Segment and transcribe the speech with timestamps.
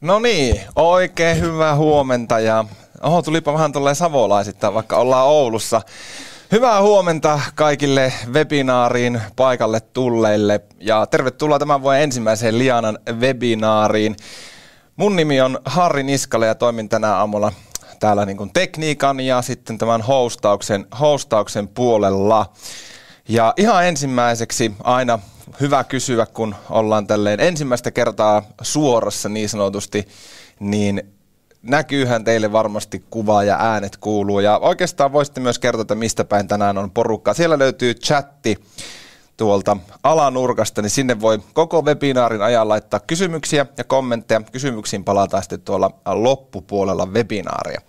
[0.00, 2.64] No niin, oikein hyvää huomenta ja
[3.02, 5.80] oho, tulipa vähän tolleen savolaisittain, vaikka ollaan Oulussa.
[6.52, 14.16] Hyvää huomenta kaikille webinaariin paikalle tulleille ja tervetuloa tämän vuoden ensimmäiseen Lianan webinaariin.
[14.96, 17.52] Mun nimi on Harri Niskale ja toimin tänä aamulla
[18.00, 22.46] täällä niin kuin tekniikan ja sitten tämän hostauksen, hostauksen puolella.
[23.28, 25.18] Ja ihan ensimmäiseksi aina
[25.60, 30.08] hyvä kysyä, kun ollaan tälleen ensimmäistä kertaa suorassa niin sanotusti,
[30.60, 31.02] niin
[31.62, 34.40] näkyyhän teille varmasti kuva ja äänet kuuluu.
[34.40, 37.34] Ja oikeastaan voisitte myös kertoa, että mistä päin tänään on porukkaa.
[37.34, 38.56] Siellä löytyy chatti
[39.36, 44.40] tuolta alanurkasta, niin sinne voi koko webinaarin ajan laittaa kysymyksiä ja kommentteja.
[44.52, 47.80] Kysymyksiin palataan sitten tuolla loppupuolella webinaaria.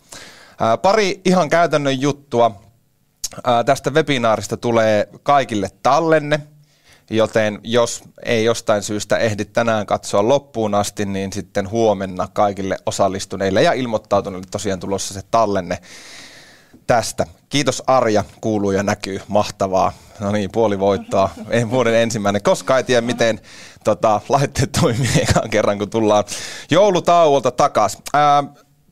[0.82, 2.62] Pari ihan käytännön juttua.
[3.66, 6.40] Tästä webinaarista tulee kaikille tallenne,
[7.10, 13.64] joten jos ei jostain syystä ehdi tänään katsoa loppuun asti, niin sitten huomenna kaikille osallistuneille
[13.64, 15.78] ja ilmoittautuneille tosiaan tulossa se tallenne
[16.88, 17.26] tästä.
[17.50, 19.94] Kiitos Arja, kuuluu ja näkyy, mahtavaa.
[20.20, 21.34] No niin, puoli voittaa.
[21.50, 22.44] Ei vuoden ensimmäinen.
[22.44, 23.40] Koska ei tiedä, miten
[23.84, 26.24] tota, laitteet toimii ekan kerran, kun tullaan
[26.72, 28.02] joulutauolta takaisin.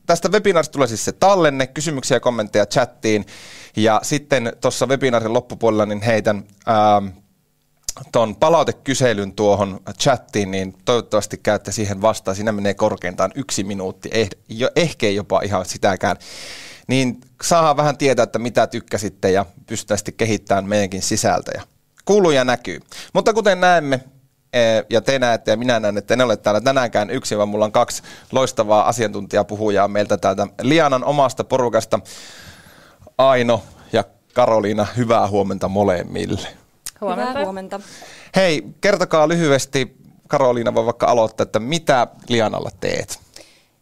[0.06, 3.26] Tästä webinaarista tulee siis se tallenne, kysymyksiä ja kommentteja chattiin.
[3.76, 7.02] Ja sitten tuossa webinaarin loppupuolella niin heitän ää,
[8.12, 12.34] tuon palautekyselyn tuohon chattiin, niin toivottavasti käytte siihen vastaan.
[12.34, 16.16] Siinä menee korkeintaan yksi minuutti, eh, jo, ehkä jopa ihan sitäkään.
[16.86, 21.62] Niin saadaan vähän tietää, että mitä tykkäsitte ja pystytään sitten kehittämään meidänkin sisältöjä.
[22.04, 22.80] Kuuluu ja näkyy.
[23.12, 24.00] Mutta kuten näemme,
[24.52, 27.64] eh, ja te näette ja minä näen, että en ole täällä tänäänkään yksin, vaan mulla
[27.64, 28.02] on kaksi
[28.32, 32.00] loistavaa asiantuntijapuhujaa meiltä täältä Lianan omasta porukasta.
[33.18, 33.62] Aino
[33.92, 36.48] ja Karoliina, hyvää huomenta molemmille.
[37.00, 37.30] Huomenta.
[37.30, 37.80] Hyvää huomenta.
[38.36, 39.96] Hei, kertokaa lyhyesti,
[40.28, 43.20] Karoliina voi vaikka aloittaa, että mitä Lianalla teet?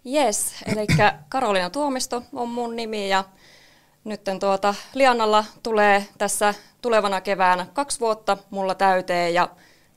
[0.07, 0.87] Yes, eli
[1.29, 3.25] Karoliina Tuomisto on mun nimi ja
[4.05, 9.49] nyt tuota, Lianalla tulee tässä tulevana keväänä kaksi vuotta mulla täyteen ja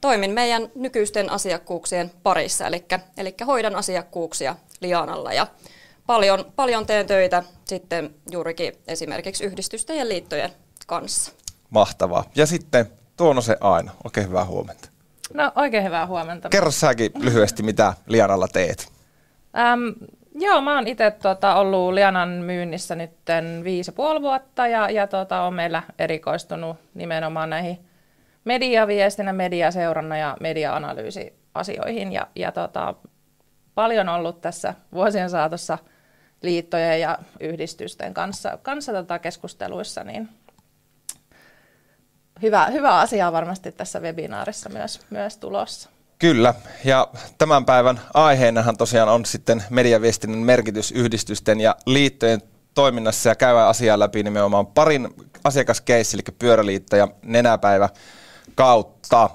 [0.01, 2.85] toimin meidän nykyisten asiakkuuksien parissa, eli,
[3.17, 5.47] eli hoidan asiakkuuksia Lianalla ja
[6.07, 10.49] paljon, paljon teen töitä sitten juurikin esimerkiksi yhdistysten ja liittojen
[10.88, 11.31] kanssa.
[11.69, 12.23] Mahtavaa.
[12.35, 13.91] Ja sitten Tuono se aina.
[14.03, 14.90] Oikein hyvää huomenta.
[15.34, 16.50] No oikein hyvää huomenta.
[16.50, 18.91] Kerro säkin lyhyesti, mitä Lianalla teet.
[19.57, 19.81] Ähm,
[20.35, 23.12] joo, mä oon itse tota, ollut Lianan myynnissä nyt
[23.63, 27.80] viisi puoli vuotta ja, ja tota, on meillä erikoistunut nimenomaan näihin
[28.46, 32.12] mediaviestinnän, mediaseurannan ja media-analyysiasioihin.
[32.12, 32.94] Ja, ja tota,
[33.75, 35.78] paljon ollut tässä vuosien saatossa
[36.41, 40.30] liittojen ja yhdistysten kanssa, kanssa tota keskusteluissa, niin
[42.41, 45.89] hyvä, hyvä asia varmasti tässä webinaarissa myös, myös tulossa.
[46.19, 46.53] Kyllä,
[46.85, 47.07] ja
[47.38, 52.41] tämän päivän aiheenahan tosiaan on sitten mediaviestinnän merkitys yhdistysten ja liittojen
[52.73, 55.09] toiminnassa ja käydään asiaa läpi nimenomaan parin
[55.44, 57.89] asiakaskeissi, eli pyöräliitto ja nenäpäivä
[58.56, 59.29] kautta.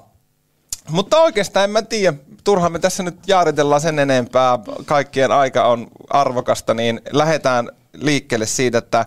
[0.89, 5.87] Mutta oikeastaan en mä tiedä, turhaan me tässä nyt jaaritellaan sen enempää, kaikkien aika on
[6.09, 9.05] arvokasta, niin lähdetään liikkeelle siitä, että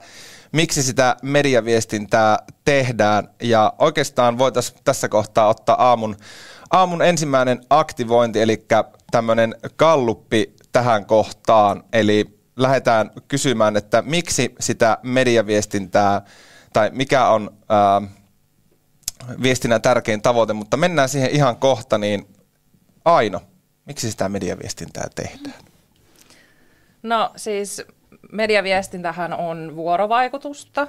[0.53, 3.29] miksi sitä mediaviestintää tehdään.
[3.43, 6.17] Ja oikeastaan voitaisiin tässä kohtaa ottaa aamun,
[6.71, 8.67] aamun ensimmäinen aktivointi, eli
[9.11, 11.85] tämmöinen kalluppi tähän kohtaan.
[11.93, 16.23] Eli lähdetään kysymään, että miksi sitä mediaviestintää,
[16.73, 18.03] tai mikä on ää,
[19.43, 22.35] viestinnän tärkein tavoite, mutta mennään siihen ihan kohta, niin
[23.05, 23.41] Aino,
[23.85, 25.55] miksi sitä mediaviestintää tehdään?
[27.03, 27.83] No siis
[28.33, 30.89] mediaviestintähän on vuorovaikutusta,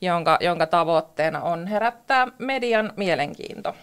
[0.00, 3.74] jonka, jonka tavoitteena on herättää median mielenkiinto.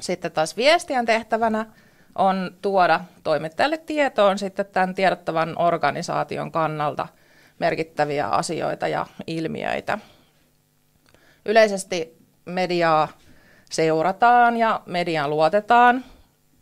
[0.00, 1.66] Sitten taas viestien tehtävänä
[2.14, 7.08] on tuoda toimittajalle tietoon sitten tämän tiedottavan organisaation kannalta
[7.58, 9.98] merkittäviä asioita ja ilmiöitä.
[11.44, 13.08] Yleisesti mediaa
[13.70, 16.04] seurataan ja mediaan luotetaan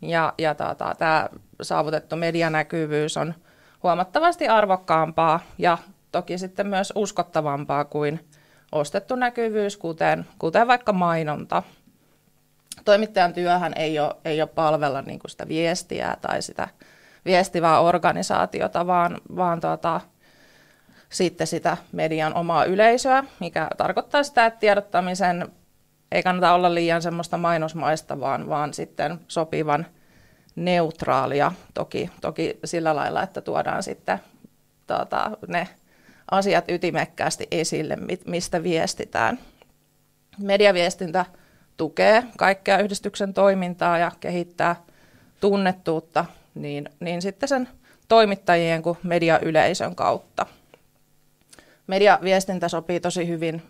[0.01, 0.55] ja, ja
[0.97, 1.29] tämä
[1.61, 3.33] saavutettu medianäkyvyys on–
[3.83, 5.77] huomattavasti arvokkaampaa ja
[6.11, 8.29] toki sitten myös uskottavampaa kuin
[8.71, 11.63] ostettu näkyvyys, kuten, kuten vaikka mainonta.
[12.85, 16.67] Toimittajan työhän ei ole, ei ole palvella niin kuin sitä viestiä tai sitä
[17.25, 20.01] viestivää organisaatiota, vaan, vaan tuota,
[21.09, 25.47] sitten sitä median omaa yleisöä, mikä tarkoittaa sitä, että tiedottamisen
[26.11, 29.85] ei kannata olla liian semmoista mainosmaista, vaan, vaan sitten sopivan–
[30.59, 34.19] neutraalia toki, toki sillä lailla, että tuodaan sitten
[34.87, 35.67] tota, ne
[36.31, 39.39] asiat ytimekkäästi esille, mistä viestitään.
[40.39, 41.25] Mediaviestintä
[41.77, 44.75] tukee kaikkea yhdistyksen toimintaa ja kehittää
[45.39, 46.25] tunnettuutta,
[46.55, 47.69] niin, niin sitten sen
[48.07, 50.45] toimittajien kuin mediayleisön kautta.
[51.87, 53.61] Mediaviestintä sopii tosi hyvin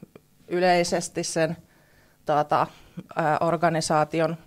[0.47, 1.57] yleisesti sen
[2.25, 2.68] tuota,
[3.41, 4.38] organisaation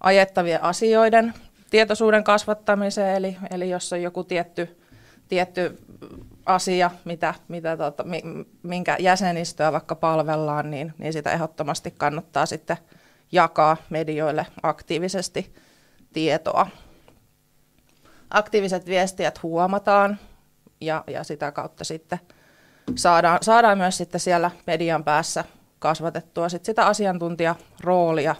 [0.00, 1.34] ajettavien asioiden
[1.70, 4.80] tietoisuuden kasvattamiseen, eli, eli jos on joku tietty,
[5.28, 5.78] tietty
[6.46, 8.04] asia, mitä, mitä tota,
[8.62, 12.76] minkä jäsenistöä vaikka palvellaan, niin, niin sitä ehdottomasti kannattaa sitten
[13.32, 15.54] jakaa medioille aktiivisesti
[16.12, 16.66] tietoa.
[18.30, 20.18] Aktiiviset viestijät huomataan
[20.80, 22.20] ja, ja sitä kautta sitten
[22.94, 25.44] saadaan, saadaan myös sitten siellä median päässä
[25.78, 28.34] kasvatettua sit sitä asiantuntijaroolia.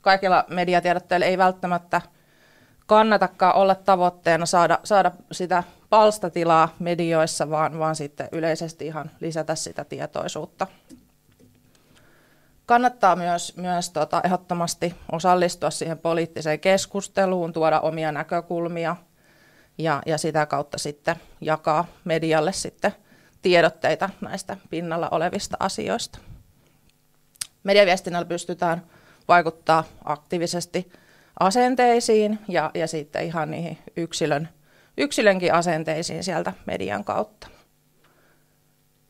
[0.00, 2.00] Kaikilla mediatiedotteilla ei välttämättä
[2.90, 9.84] kannatakaan olla tavoitteena saada, saada sitä palstatilaa medioissa, vaan, vaan sitten yleisesti ihan lisätä sitä
[9.84, 10.66] tietoisuutta.
[12.66, 18.96] Kannattaa myös, myös tota, ehdottomasti osallistua siihen poliittiseen keskusteluun, tuoda omia näkökulmia
[19.78, 22.94] ja, ja sitä kautta sitten jakaa medialle sitten
[23.42, 26.18] tiedotteita näistä pinnalla olevista asioista.
[27.62, 28.82] Mediaviestinnällä pystytään
[29.28, 30.92] vaikuttaa aktiivisesti
[31.40, 34.48] asenteisiin ja, ja sitten ihan niihin yksilön,
[34.98, 37.48] yksilönkin asenteisiin sieltä median kautta.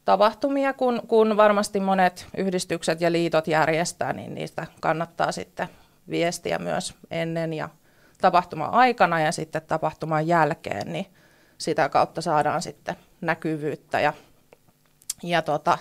[0.04, 5.68] Tapahtumia, kun, kun varmasti monet yhdistykset ja liitot järjestää, niin niistä kannattaa sitten
[6.10, 7.68] viestiä myös ennen ja
[8.20, 11.06] tapahtuman aikana ja sitten tapahtuman jälkeen, niin
[11.58, 14.12] sitä kautta saadaan sitten näkyvyyttä ja,
[15.22, 15.78] ja tota,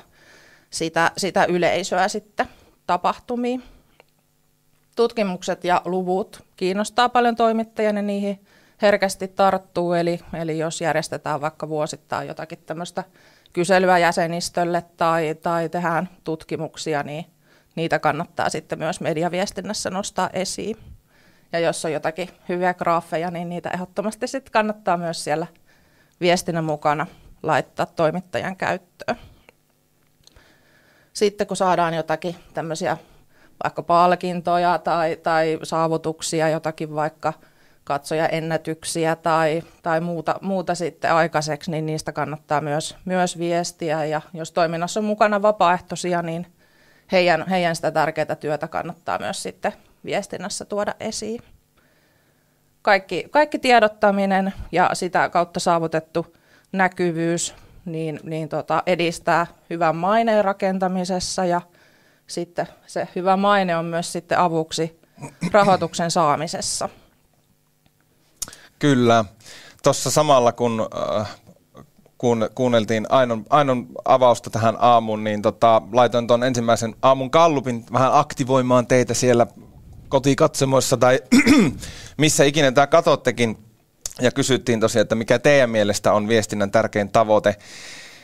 [0.69, 2.45] sitä, sitä yleisöä sitten
[2.87, 3.63] tapahtumiin.
[4.99, 8.45] Tutkimukset ja luvut kiinnostaa paljon toimittajia, ne niihin
[8.81, 13.03] herkästi tarttuu, eli, eli jos järjestetään vaikka vuosittain jotakin tämmöistä
[13.53, 17.25] kyselyä jäsenistölle tai, tai tehdään tutkimuksia, niin
[17.75, 20.77] niitä kannattaa sitten myös mediaviestinnässä nostaa esiin.
[21.51, 25.47] Ja jos on jotakin hyviä graafeja, niin niitä ehdottomasti sitten kannattaa myös siellä
[26.21, 27.07] viestinnän mukana
[27.43, 29.17] laittaa toimittajan käyttöön.
[31.13, 32.97] Sitten kun saadaan jotakin tämmöisiä
[33.63, 37.33] vaikka palkintoja tai, tai saavutuksia, jotakin vaikka
[37.83, 44.05] katsojaennätyksiä tai, tai muuta, muuta sitten aikaiseksi, niin niistä kannattaa myös, myös viestiä.
[44.05, 46.47] Ja jos toiminnassa on mukana vapaaehtoisia, niin
[47.11, 49.73] heidän, heidän sitä tärkeää työtä kannattaa myös sitten
[50.05, 51.41] viestinnässä tuoda esiin.
[52.81, 56.35] Kaikki, kaikki tiedottaminen ja sitä kautta saavutettu
[56.71, 61.61] näkyvyys niin, niin tota, edistää hyvän maineen rakentamisessa ja
[62.29, 64.99] sitten se hyvä maine on myös sitten avuksi
[65.51, 66.89] rahoituksen saamisessa.
[68.79, 69.25] Kyllä.
[69.83, 70.89] Tuossa samalla kun
[71.19, 71.39] äh,
[72.19, 78.11] kun kuunneltiin Ainon, Ainon avausta tähän aamuun, niin tota, laitoin tuon ensimmäisen aamun kallupin vähän
[78.13, 79.47] aktivoimaan teitä siellä
[80.09, 81.19] kotikatsomoissa tai
[82.17, 83.57] missä ikinä tämä katottekin.
[84.21, 87.55] Ja kysyttiin tosiaan, että mikä teidän mielestä on viestinnän tärkein tavoite.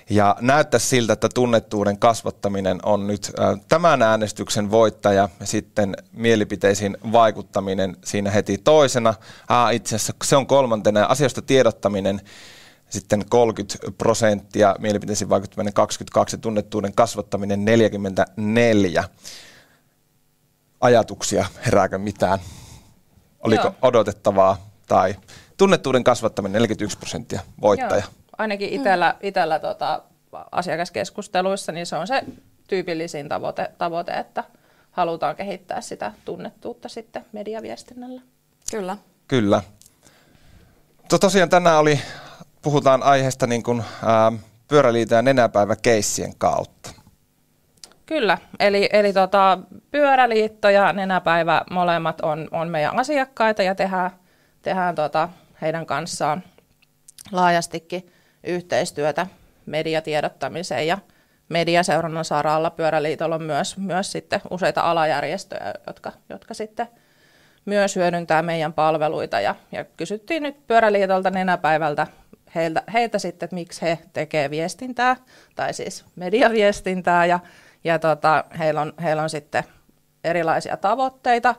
[0.09, 3.31] Ja näyttää siltä, että tunnettuuden kasvattaminen on nyt
[3.67, 9.13] tämän äänestyksen voittaja ja sitten mielipiteisiin vaikuttaminen siinä heti toisena.
[9.49, 12.21] Aa, itse asiassa se on kolmantena ja asioista tiedottaminen
[12.89, 19.03] sitten 30 prosenttia, mielipiteisiin vaikuttaminen 22 ja tunnettuuden kasvattaminen 44.
[20.81, 22.39] Ajatuksia, herääkö mitään?
[23.39, 23.75] Oliko Joo.
[23.81, 25.15] odotettavaa tai
[25.57, 28.03] tunnettuuden kasvattaminen 41 prosenttia voittaja?
[28.03, 29.27] Joo ainakin itsellä, mm.
[29.27, 30.01] itellä tota,
[30.51, 32.23] asiakaskeskusteluissa, niin se on se
[32.67, 34.43] tyypillisin tavoite, tavoite, että
[34.91, 38.21] halutaan kehittää sitä tunnettuutta sitten mediaviestinnällä.
[38.71, 38.97] Kyllä.
[39.27, 39.61] Kyllä.
[41.09, 41.99] To, tosiaan tänään oli,
[42.61, 44.31] puhutaan aiheesta niin kuin, ää,
[44.67, 46.91] pyöräliitä ja nenäpäivä keissien kautta.
[48.05, 49.59] Kyllä, eli, eli tota,
[49.91, 54.11] pyöräliitto ja nenäpäivä molemmat on, on meidän asiakkaita ja tehdään,
[54.61, 55.29] tehdään tota,
[55.61, 56.43] heidän kanssaan
[57.31, 58.11] laajastikin
[58.45, 59.27] yhteistyötä
[59.65, 60.97] mediatiedottamiseen ja
[61.49, 62.69] mediaseurannan saralla.
[62.69, 66.87] Pyöräliitolla on myös, myös sitten useita alajärjestöjä, jotka, jotka sitten
[67.65, 69.39] myös hyödyntää meidän palveluita.
[69.39, 72.07] Ja, ja kysyttiin nyt Pyöräliitolta nenäpäivältä
[72.55, 75.15] heiltä, heiltä sitten, että miksi he tekevät viestintää,
[75.55, 77.39] tai siis mediaviestintää, ja,
[77.83, 79.63] ja tota, heillä, on, heillä on sitten
[80.23, 81.55] erilaisia tavoitteita.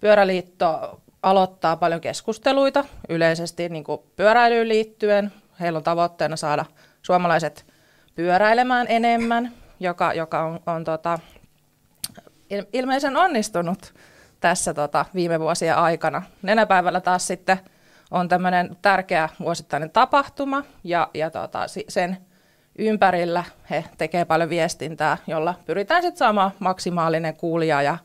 [0.00, 6.64] Pyöräliitto aloittaa paljon keskusteluita yleisesti niin kuin pyöräilyyn liittyen, Heillä on tavoitteena saada
[7.02, 7.66] suomalaiset
[8.14, 11.18] pyöräilemään enemmän, joka, joka on, on tota,
[12.72, 13.94] ilmeisen onnistunut
[14.40, 16.22] tässä tota, viime vuosien aikana.
[16.42, 17.60] Nenäpäivällä taas sitten
[18.10, 22.16] on tämmöinen tärkeä vuosittainen tapahtuma ja, ja tota, sen
[22.78, 27.98] ympärillä he tekevät paljon viestintää, jolla pyritään sitten saamaan maksimaalinen kuulija ja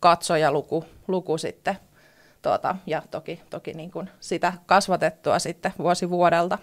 [0.00, 1.76] katsojaluku luku sitten
[2.42, 6.58] tuota, ja toki, toki niin kuin sitä kasvatettua sitten vuosi vuodelta.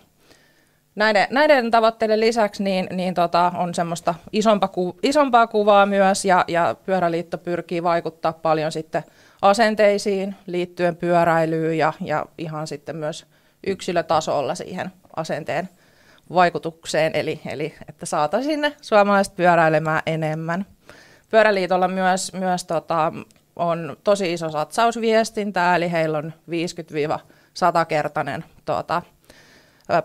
[0.95, 6.45] Näiden, näiden tavoitteiden lisäksi niin, niin tota, on semmoista isompaa, ku, isompaa kuvaa myös, ja,
[6.47, 9.03] ja Pyöräliitto pyrkii vaikuttaa paljon sitten
[9.41, 13.25] asenteisiin liittyen pyöräilyyn ja, ja ihan sitten myös
[13.67, 15.69] yksilötasolla siihen asenteen
[16.33, 20.65] vaikutukseen, eli, eli että saataisiin ne suomalaiset pyöräilemään enemmän.
[21.29, 23.13] Pyöräliitolla myös, myös tota,
[23.55, 29.01] on tosi iso satsausviestintää, eli heillä on 50-100-kertainen tota,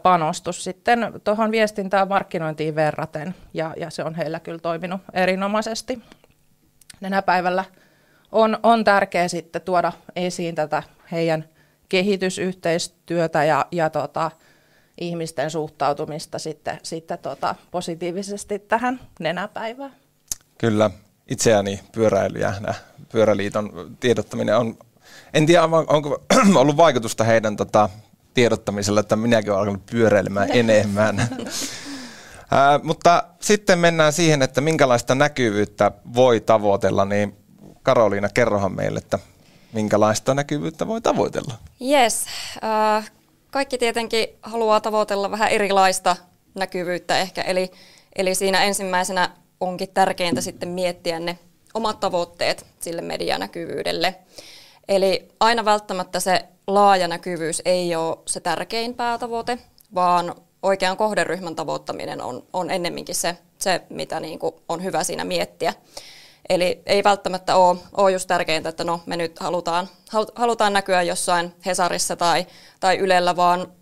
[0.02, 6.02] panostus sitten tuohon viestintään markkinointiin verraten, ja, ja se on heillä kyllä toiminut erinomaisesti.
[7.00, 7.64] Tänä päivällä
[8.32, 11.48] on, on tärkeää sitten tuoda esiin tätä heidän
[11.88, 14.30] kehitysyhteistyötä ja, ja tota,
[15.00, 19.92] ihmisten suhtautumista sitten, sitten tota, positiivisesti tähän nenäpäivään.
[20.58, 20.90] Kyllä,
[21.28, 22.54] itseäni pyöräily ja
[23.12, 24.78] pyöräliiton tiedottaminen on,
[25.34, 27.88] en tiedä onko ollut vaikutusta heidän tota,
[28.36, 31.28] tiedottamisella, että minäkin olen alkanut pyöräilemään enemmän.
[32.50, 37.36] Ää, mutta sitten mennään siihen, että minkälaista näkyvyyttä voi tavoitella, niin
[37.82, 39.18] Karoliina, kerrohan meille, että
[39.72, 41.54] minkälaista näkyvyyttä voi tavoitella?
[41.80, 42.24] Yes,
[42.64, 43.10] äh,
[43.50, 46.16] kaikki tietenkin haluaa tavoitella vähän erilaista
[46.54, 47.70] näkyvyyttä ehkä, eli,
[48.16, 51.38] eli siinä ensimmäisenä onkin tärkeintä sitten miettiä ne
[51.74, 54.14] omat tavoitteet sille medianäkyvyydelle.
[54.88, 59.58] Eli aina välttämättä se laaja näkyvyys ei ole se tärkein päätavoite,
[59.94, 65.24] vaan oikean kohderyhmän tavoittaminen on, on ennemminkin se, se mitä niin kuin on hyvä siinä
[65.24, 65.74] miettiä.
[66.48, 69.88] Eli ei välttämättä ole, ole just tärkeintä, että no me nyt halutaan,
[70.34, 72.46] halutaan näkyä jossain Hesarissa tai,
[72.80, 73.72] tai Ylellä, vaan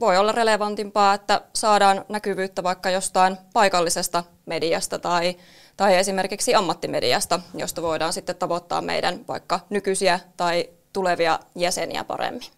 [0.00, 5.36] voi olla relevantimpaa, että saadaan näkyvyyttä vaikka jostain paikallisesta mediasta tai,
[5.76, 12.50] tai esimerkiksi ammattimediasta, josta voidaan sitten tavoittaa meidän vaikka nykyisiä tai tulevia jäseniä paremmin.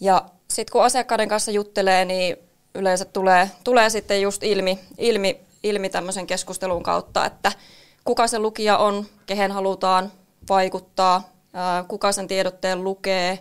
[0.00, 2.36] Ja sitten kun asiakkaiden kanssa juttelee, niin
[2.74, 7.52] yleensä tulee, tulee sitten just ilmi, ilmi ilmi tämmöisen keskustelun kautta, että
[8.04, 10.12] kuka se lukija on, kehen halutaan
[10.48, 11.22] vaikuttaa,
[11.88, 13.38] kuka sen tiedotteen lukee,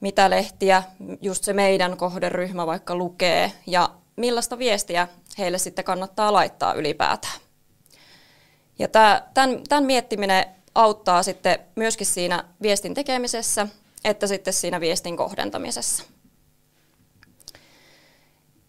[0.00, 0.82] mitä lehtiä
[1.22, 5.08] just se meidän kohderyhmä vaikka lukee ja millaista viestiä
[5.38, 7.40] heille sitten kannattaa laittaa ylipäätään.
[8.78, 13.66] Ja tämän, tämän miettiminen auttaa sitten myöskin siinä viestin tekemisessä,
[14.04, 16.04] että sitten siinä viestin kohdentamisessa.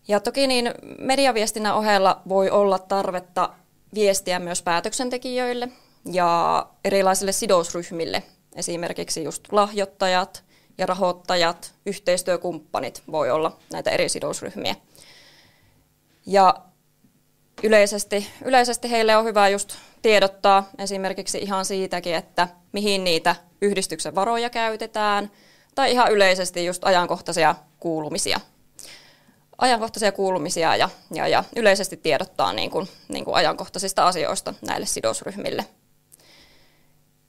[0.08, 3.50] Ja toki niin mediaviestinnän ohella voi olla tarvetta
[3.94, 5.70] viestiä myös päätöksentekijöille
[6.12, 8.24] ja erilaisille sidosryhmille,
[8.56, 10.44] esimerkiksi just lahjoittajat
[10.78, 14.76] ja rahoittajat, yhteistyökumppanit voi olla näitä eri sidosryhmiä.
[16.26, 16.56] Ja
[17.64, 24.50] yleisesti, yleisesti heille on hyvä just tiedottaa esimerkiksi ihan siitäkin, että mihin niitä yhdistyksen varoja
[24.50, 25.32] käytetään,
[25.76, 28.40] tai ihan yleisesti just ajankohtaisia kuulumisia
[29.58, 35.66] ajankohtaisia kuulumisia ja, ja, ja yleisesti tiedottaa niin kuin, niin kuin ajankohtaisista asioista näille sidosryhmille.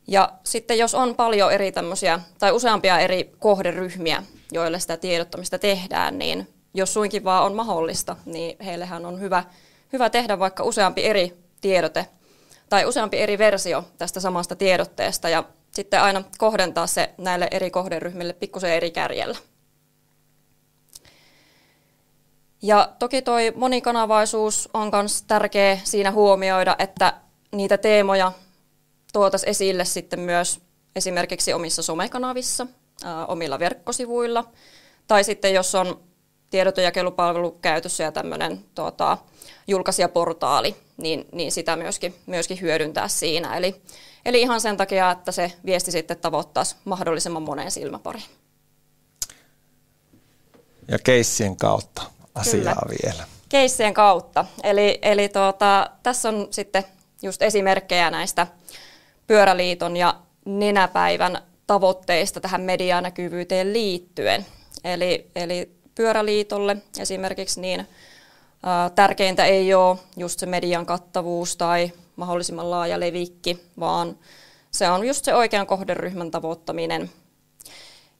[0.08, 6.18] Ja sitten jos on paljon eri tämmöisiä, tai useampia eri kohderyhmiä, joille sitä tiedottamista tehdään,
[6.18, 9.44] niin jos suinkin vaan on mahdollista, niin heillehän on hyvä,
[9.92, 12.06] hyvä tehdä vaikka useampi eri tiedote
[12.68, 18.32] tai useampi eri versio tästä samasta tiedotteesta ja sitten aina kohdentaa se näille eri kohderyhmille
[18.32, 19.38] pikkusen eri kärjellä.
[22.62, 27.14] Ja toki toi monikanavaisuus on myös tärkeä siinä huomioida, että
[27.52, 28.32] niitä teemoja
[29.12, 30.60] tuotaisiin esille sitten myös
[30.96, 32.66] esimerkiksi omissa somekanavissa,
[33.28, 34.44] omilla verkkosivuilla,
[35.06, 36.00] tai sitten jos on
[36.50, 39.18] tiedotojakelupalvelu käytössä ja tämmöinen tuota,
[39.66, 43.56] julkaisijaportaali, niin, niin sitä myöskin, myöskin hyödyntää siinä.
[43.56, 43.82] Eli,
[44.24, 48.24] eli ihan sen takia, että se viesti sitten tavoittaisi mahdollisimman moneen silmäpariin.
[50.88, 52.02] Ja keissien kautta
[52.34, 52.96] asiaa Kyllä.
[53.02, 53.24] vielä.
[53.48, 54.44] Keissien kautta.
[54.62, 56.84] Eli, eli tuota, tässä on sitten
[57.22, 58.46] just esimerkkejä näistä
[59.26, 64.46] Pyöräliiton ja Nenäpäivän tavoitteista tähän medianäkyvyyteen liittyen.
[64.84, 67.86] Eli, eli Pyöräliitolle esimerkiksi niin
[68.94, 74.18] tärkeintä ei ole just se median kattavuus tai mahdollisimman laaja levikki, vaan
[74.70, 77.10] se on just se oikean kohderyhmän tavoittaminen.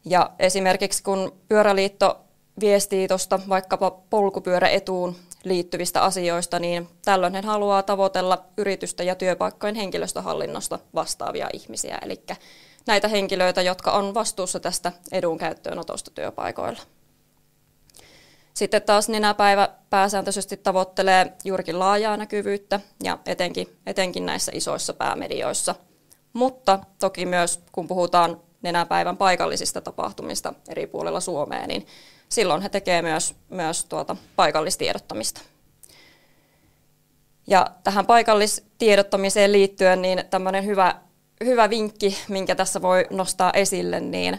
[0.04, 2.20] Ja esimerkiksi kun Pyöräliitto
[2.60, 10.78] viestii tuosta vaikkapa polkupyöräetuun liittyvistä asioista, niin tällöin hän haluaa tavoitella yritystä ja työpaikkojen henkilöstöhallinnosta
[10.94, 12.22] vastaavia ihmisiä, eli
[12.86, 16.82] näitä henkilöitä, jotka on vastuussa tästä edun käyttöönotosta työpaikoilla.
[18.56, 25.74] Sitten taas nenäpäivä pääsääntöisesti tavoittelee juurikin laajaa näkyvyyttä ja etenkin, etenkin näissä isoissa päämedioissa,
[26.32, 31.86] Mutta toki myös, kun puhutaan nenäpäivän paikallisista tapahtumista eri puolilla Suomea, niin
[32.28, 35.40] silloin he tekevät myös, myös tuota paikallistiedottamista.
[37.46, 40.94] Ja tähän paikallistiedottamiseen liittyen niin tämmöinen hyvä,
[41.44, 44.38] hyvä vinkki, minkä tässä voi nostaa esille, niin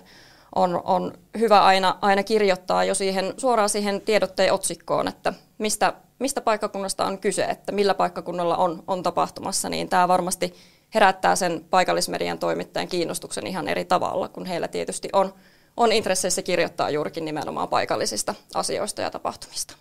[0.58, 6.42] on, on hyvä aina, aina kirjoittaa jo siihen, suoraan siihen tiedotteen otsikkoon, että mistä, mistä
[6.42, 10.54] paikkakunnasta on kyse, että millä paikkakunnalla on, on tapahtumassa, niin tämä varmasti
[10.94, 15.34] herättää sen paikallismedian toimittajan kiinnostuksen ihan eri tavalla, kun heillä tietysti on,
[15.78, 19.76] on intresseissä kirjoittaa juurikin nimenomaan paikallisista asioista ja tapahtumista.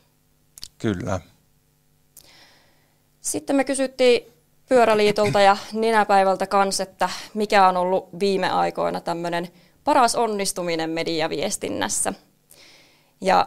[0.79, 1.21] Kyllä.
[3.21, 4.33] Sitten me kysyttiin
[4.69, 9.49] Pyöräliitolta ja Ninäpäivältä kanssa, että mikä on ollut viime aikoina tämmöinen
[9.87, 12.13] paras onnistuminen mediaviestinnässä.
[13.21, 13.47] Ja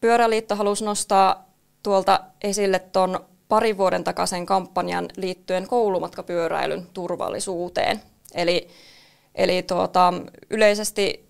[0.00, 1.48] Pyöräliitto halusi nostaa
[1.82, 8.02] tuolta esille tuon parin vuoden takaisen kampanjan liittyen koulumatkapyöräilyn turvallisuuteen.
[8.34, 8.68] Eli,
[9.34, 10.14] eli tuota,
[10.50, 11.28] yleisesti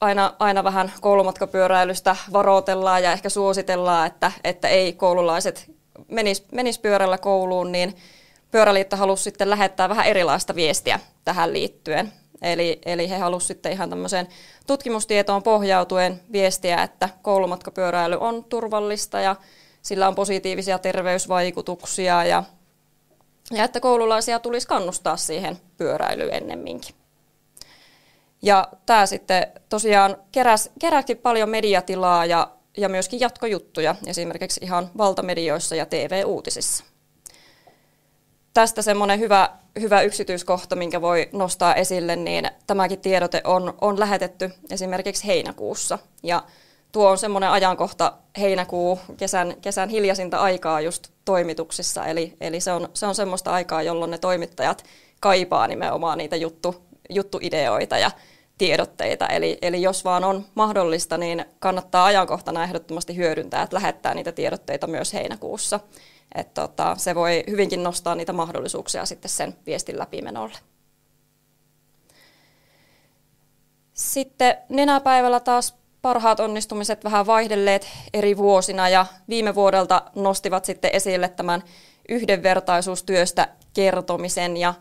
[0.00, 5.70] aina, aina vähän koulumatkapyöräilystä varoitellaan ja ehkä suositellaan, että, että ei koululaiset
[6.08, 7.96] menis, menis pyörällä kouluun, niin
[8.50, 12.12] Pyöräliitto halusi sitten lähettää vähän erilaista viestiä tähän liittyen.
[12.42, 14.28] Eli, eli he halusivat sitten ihan tämmöiseen
[14.66, 19.36] tutkimustietoon pohjautuen viestiä, että koulumatkapyöräily on turvallista ja
[19.82, 22.44] sillä on positiivisia terveysvaikutuksia ja,
[23.50, 26.94] ja että koululaisia tulisi kannustaa siihen pyöräilyyn ennemminkin.
[28.42, 35.76] Ja tämä sitten tosiaan keräsi, keräsi paljon mediatilaa ja, ja myöskin jatkojuttuja esimerkiksi ihan valtamedioissa
[35.76, 36.84] ja TV-uutisissa.
[38.54, 44.50] Tästä semmoinen hyvä, hyvä yksityiskohta, minkä voi nostaa esille, niin tämäkin tiedote on, on lähetetty
[44.70, 45.98] esimerkiksi heinäkuussa.
[46.22, 46.42] Ja
[46.92, 52.88] tuo on semmoinen ajankohta heinäkuu, kesän, kesän hiljaisinta aikaa just toimituksissa, eli, eli se, on,
[52.94, 54.84] se on semmoista aikaa, jolloin ne toimittajat
[55.20, 58.10] kaipaa nimenomaan niitä juttu, juttuideoita ja
[58.58, 59.26] tiedotteita.
[59.26, 64.86] Eli, eli jos vaan on mahdollista, niin kannattaa ajankohtana ehdottomasti hyödyntää, että lähettää niitä tiedotteita
[64.86, 65.80] myös heinäkuussa.
[66.34, 70.58] Että tota, se voi hyvinkin nostaa niitä mahdollisuuksia sitten sen viestin läpimenolle.
[73.92, 81.28] Sitten nenäpäivällä taas parhaat onnistumiset vähän vaihdelleet eri vuosina ja viime vuodelta nostivat sitten esille
[81.28, 81.62] tämän
[82.08, 84.74] yhdenvertaisuustyöstä kertomisen ja,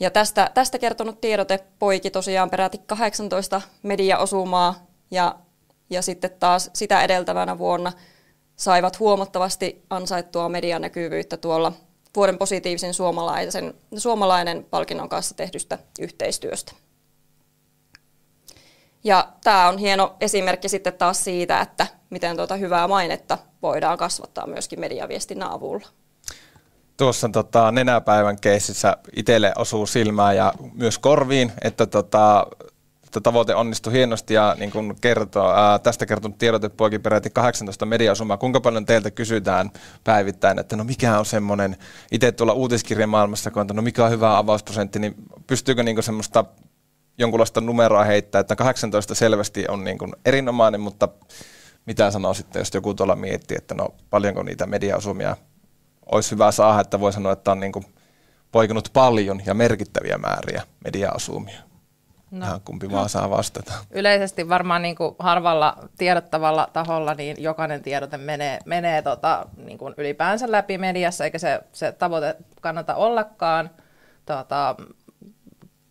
[0.00, 5.36] ja tästä, tästä kertonut tiedote poiki tosiaan peräti 18 mediaosumaa ja,
[5.90, 7.92] ja sitten taas sitä edeltävänä vuonna
[8.60, 11.72] saivat huomattavasti ansaittua medianäkyvyyttä tuolla
[12.16, 16.72] vuoden positiivisen suomalaisen, suomalainen palkinnon kanssa tehdystä yhteistyöstä.
[19.04, 24.46] Ja tämä on hieno esimerkki sitten taas siitä, että miten tuota hyvää mainetta voidaan kasvattaa
[24.46, 25.88] myöskin mediaviestinnän avulla.
[26.96, 32.46] Tuossa tota, nenäpäivän keississä itselle osuu silmään ja myös korviin, että tota,
[33.10, 37.86] että tavoite onnistui hienosti ja niin kuin kertoo, ää, tästä kertonut tiedote poiki peräti 18
[37.86, 38.36] mediasumaa.
[38.36, 39.70] Kuinka paljon teiltä kysytään
[40.04, 41.76] päivittäin, että no mikä on semmoinen,
[42.12, 45.14] itse tuolla uutiskirjan maailmassa, kun on, no mikä on hyvä avausprosentti, niin
[45.46, 46.44] pystyykö niin semmoista
[47.18, 51.08] jonkunlaista numeroa heittää, että 18 selvästi on niin kuin erinomainen, mutta
[51.86, 55.36] mitä sanoo sitten, jos joku tuolla miettii, että no paljonko niitä mediaosumia
[56.12, 57.84] olisi hyvä saada, että voi sanoa, että on niin kuin
[58.52, 61.69] poikunut paljon ja merkittäviä määriä mediaosumia.
[62.30, 62.46] No.
[62.46, 63.72] Ihan kumpi vaan saa vastata.
[63.90, 69.94] Yleisesti varmaan niin kuin harvalla tiedottavalla taholla niin jokainen tiedote menee, menee tota, niin kuin
[69.96, 73.70] ylipäänsä läpi mediassa, eikä se, se tavoite kannata ollakaan.
[74.26, 74.76] Tota,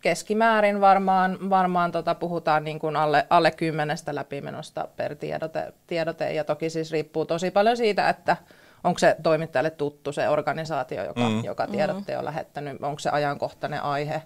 [0.00, 6.44] keskimäärin varmaan, varmaan tota, puhutaan niin kuin alle, alle kymmenestä läpimenosta per tiedote, tiedote, ja
[6.44, 8.36] toki siis riippuu tosi paljon siitä, että
[8.84, 11.44] onko se toimittajalle tuttu se organisaatio, joka, mm.
[11.44, 14.22] joka tiedotteen on lähettänyt, onko se ajankohtainen aihe,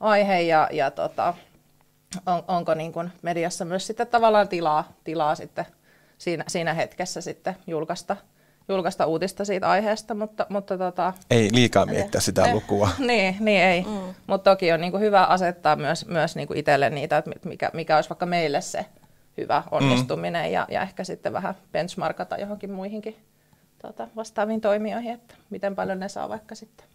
[0.00, 1.34] aihe ja, ja tota,
[2.26, 5.66] on, onko niin kuin mediassa myös sitten tavallaan tilaa, tilaa sitten
[6.18, 8.16] siinä, siinä hetkessä sitten julkaista,
[8.68, 12.88] julkaista uutista siitä aiheesta, mutta, mutta tota, Ei liikaa miettiä sitä eh, lukua.
[12.98, 13.82] Niin, niin ei.
[13.82, 14.14] Mm.
[14.26, 17.70] Mutta toki on niin kuin hyvä asettaa myös, myös niin kuin itselle niitä, että mikä,
[17.72, 18.86] mikä olisi vaikka meille se
[19.36, 20.52] hyvä onnistuminen mm.
[20.52, 23.16] ja, ja ehkä sitten vähän benchmarkata johonkin muihinkin
[23.82, 26.86] tota, vastaaviin toimijoihin, että miten paljon ne saa vaikka sitten.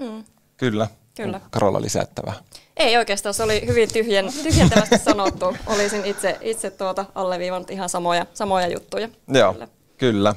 [0.00, 0.24] Mm.
[0.62, 0.86] Kyllä.
[1.16, 1.40] Kyllä.
[1.50, 2.34] Karolla lisättävää?
[2.76, 5.56] Ei oikeastaan, se oli hyvin tyhjen, tyhjentävästi sanottu.
[5.66, 9.08] Olisin itse, itse tuota alleviivannut ihan samoja, samoja juttuja.
[9.28, 9.68] Joo, kyllä.
[9.98, 10.34] kyllä.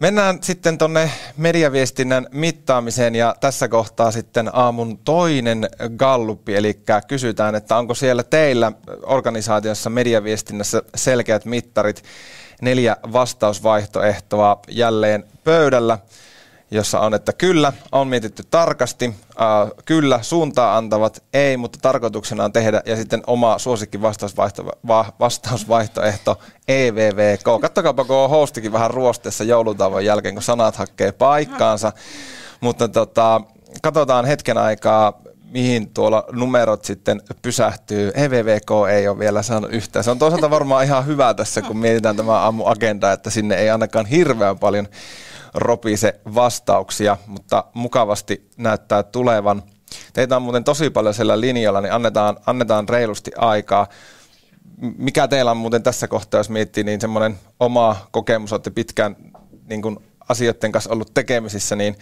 [0.00, 7.76] Mennään sitten tuonne mediaviestinnän mittaamiseen ja tässä kohtaa sitten aamun toinen galluppi, eli kysytään, että
[7.76, 12.02] onko siellä teillä organisaatiossa mediaviestinnässä selkeät mittarit,
[12.62, 15.98] neljä vastausvaihtoehtoa jälleen pöydällä.
[16.70, 22.52] Jossa on, että kyllä, on mietitty tarkasti, äh, kyllä, suuntaa antavat, ei, mutta tarkoituksena on
[22.52, 27.60] tehdä, ja sitten oma suosikki vastausvaihto, va, vastausvaihtoehto, EVVK.
[27.60, 31.92] Kattokaapa, kun on hostikin vähän ruosteessa joulutauon jälkeen, kun sanat hakee paikkaansa.
[32.60, 33.40] Mutta tota,
[33.82, 38.10] katsotaan hetken aikaa, mihin tuolla numerot sitten pysähtyy.
[38.14, 40.04] EVVK ei ole vielä saanut yhtään.
[40.04, 43.70] Se on toisaalta varmaan ihan hyvä tässä, kun mietitään tämä aamu agenda, että sinne ei
[43.70, 44.88] ainakaan hirveän paljon
[45.54, 49.62] ropise vastauksia, mutta mukavasti näyttää tulevan.
[50.12, 53.86] Teitä on muuten tosi paljon siellä linjalla, niin annetaan, annetaan reilusti aikaa.
[54.98, 59.16] Mikä teillä on muuten tässä kohtaa, jos miettii, niin semmoinen oma kokemus, olette pitkään
[59.68, 61.96] niin kuin asioiden kanssa ollut tekemisissä, niin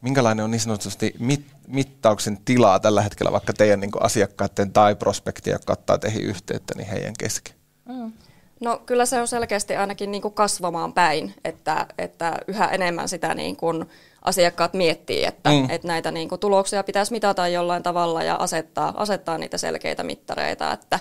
[0.00, 5.54] minkälainen on niin sanotusti mit, mittauksen tilaa tällä hetkellä vaikka teidän niin asiakkaiden tai prospektia,
[5.54, 7.54] jotka ottaa teihin yhteyttä, niin heidän kesken?
[7.88, 8.12] Mm.
[8.60, 13.34] No kyllä se on selkeästi ainakin niin kuin kasvamaan päin, että, että yhä enemmän sitä
[13.34, 13.84] niin kuin
[14.22, 15.70] asiakkaat miettii, että, mm.
[15.70, 20.72] että näitä niin kuin tuloksia pitäisi mitata jollain tavalla ja asettaa, asettaa niitä selkeitä mittareita,
[20.72, 21.00] että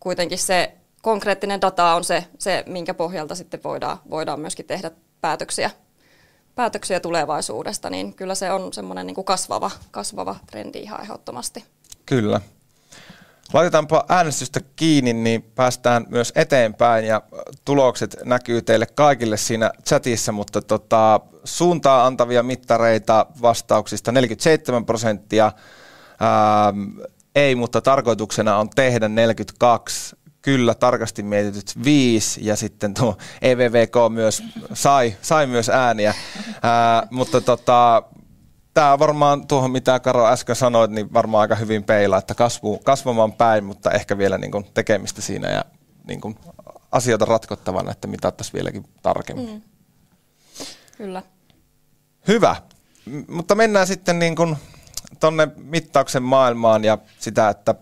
[0.00, 5.70] kuitenkin se konkreettinen data on se, se minkä pohjalta sitten voidaan, voidaan myöskin tehdä päätöksiä,
[6.54, 11.64] päätöksiä tulevaisuudesta, niin kyllä se on semmoinen niin kuin kasvava, kasvava trendi ihan ehdottomasti.
[12.06, 12.40] Kyllä.
[13.52, 17.22] Laitetaanpa äänestystä kiinni, niin päästään myös eteenpäin ja
[17.64, 25.52] tulokset näkyy teille kaikille siinä chatissa, mutta tota, suuntaa antavia mittareita vastauksista 47 prosenttia,
[26.20, 26.74] ää,
[27.34, 34.42] ei, mutta tarkoituksena on tehdä 42 kyllä tarkasti mietityt viisi ja sitten tuo EVVK myös
[34.72, 36.14] sai, sai myös ääniä,
[36.62, 38.02] ää, mutta tota,
[38.74, 43.32] tämä varmaan tuohon, mitä Karo äsken sanoit, niin varmaan aika hyvin peilaa, että kasvu, kasvamaan
[43.32, 45.64] päin, mutta ehkä vielä niin kuin tekemistä siinä ja
[46.06, 46.38] niin kuin
[46.92, 49.50] asioita ratkottavana, että mitattaisiin vieläkin tarkemmin.
[49.50, 49.62] Mm.
[50.96, 51.22] Kyllä.
[52.28, 52.56] Hyvä,
[53.06, 54.56] M- mutta mennään sitten niin kuin
[55.20, 57.74] tonne mittauksen maailmaan ja sitä, että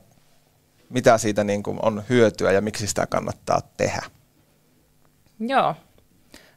[0.90, 4.03] mitä siitä niin kuin on hyötyä ja miksi sitä kannattaa tehdä.
[5.38, 5.74] Joo.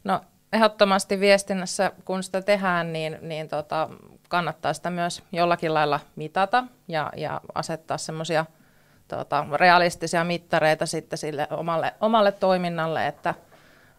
[0.03, 0.21] No
[0.53, 3.89] ehdottomasti viestinnässä, kun sitä tehdään, niin, niin tota,
[4.33, 8.45] kannattaa sitä myös jollakin lailla mitata ja, ja asettaa semmoisia
[9.07, 13.33] tota, realistisia mittareita sitten sille omalle, omalle toiminnalle, että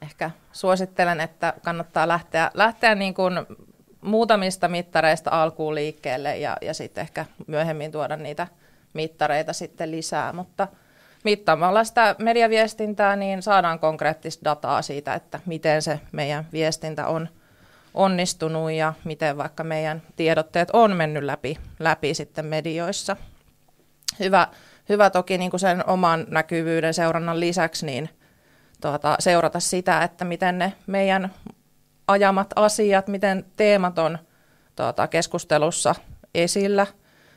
[0.03, 3.35] ehkä suosittelen, että kannattaa lähteä, lähteä niin kuin
[4.01, 8.47] muutamista mittareista alkuun liikkeelle ja, ja sitten ehkä myöhemmin tuoda niitä
[8.93, 10.69] mittareita sitten lisää, mutta
[11.25, 17.29] mittaamalla sitä mediaviestintää, niin saadaan konkreettista dataa siitä, että miten se meidän viestintä on
[17.95, 23.17] onnistunut ja miten vaikka meidän tiedotteet on mennyt läpi, läpi sitten medioissa.
[24.21, 24.49] Hyvä,
[24.89, 28.09] hyvä toki niin kuin sen oman näkyvyyden seurannan lisäksi niin
[28.81, 31.33] tuota, seurata sitä, että miten ne meidän
[32.09, 34.19] ajamat asiat, miten teemat on
[34.77, 35.95] tuota, keskustelussa
[36.35, 36.87] esillä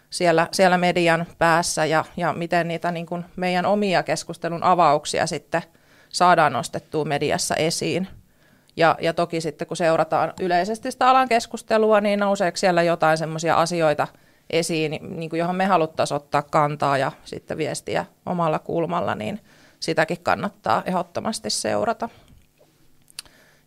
[0.09, 5.61] siellä, siellä median päässä ja, ja miten niitä niin kuin meidän omia keskustelun avauksia sitten
[6.09, 8.07] saadaan nostettua mediassa esiin.
[8.77, 13.55] Ja, ja toki sitten kun seurataan yleisesti sitä alan keskustelua, niin nouseeko siellä jotain semmoisia
[13.55, 14.07] asioita
[14.49, 19.39] esiin, niin kuin johon me haluttaisiin ottaa kantaa ja sitten viestiä omalla kulmalla, niin
[19.79, 22.09] sitäkin kannattaa ehdottomasti seurata.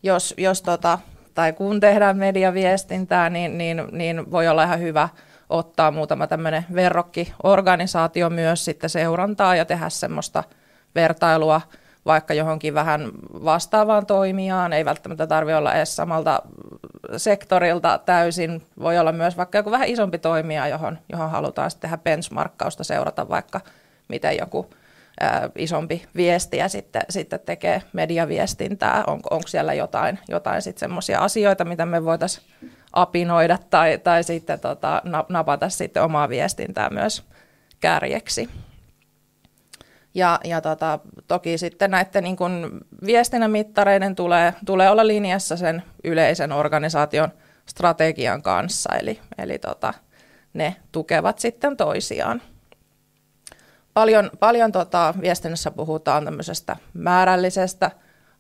[0.03, 0.99] Jos, jos tota,
[1.35, 5.09] tai kun tehdään mediaviestintää, niin, niin, niin voi olla ihan hyvä
[5.49, 10.45] ottaa muutama tämmöinen verrokkiorganisaatio myös sitten seurantaa ja tehdä semmoista
[10.95, 11.61] vertailua–
[12.07, 13.11] vaikka johonkin vähän
[13.45, 14.73] vastaavaan toimijaan.
[14.73, 16.43] Ei välttämättä tarvitse olla edes samalta
[17.17, 18.63] sektorilta täysin.
[18.79, 23.29] Voi olla myös vaikka joku vähän isompi toimija, johon, johon halutaan sitten tehdä benchmarkkausta, seurata
[23.29, 23.61] vaikka
[24.09, 24.71] miten joku
[25.21, 29.05] ää, isompi viestiä sitten, sitten tekee mediaviestintää.
[29.07, 32.47] On, onko siellä jotain, jotain sitten semmoisia asioita, mitä me voitaisiin
[32.93, 37.25] apinoida tai, tai sitten tota, napata sitten omaa viestintää myös
[37.81, 38.49] kärjeksi.
[40.15, 45.83] Ja, ja tota, toki sitten näiden niin kun viestinnän mittareiden tulee, tulee olla linjassa sen
[46.05, 47.29] yleisen organisaation
[47.67, 49.95] strategian kanssa, eli, eli tota,
[50.55, 52.43] ne tukevat sitten toisiaan.
[53.95, 57.91] Paljon, paljon tota, viestinnässä puhutaan tämmöisestä määrällisestä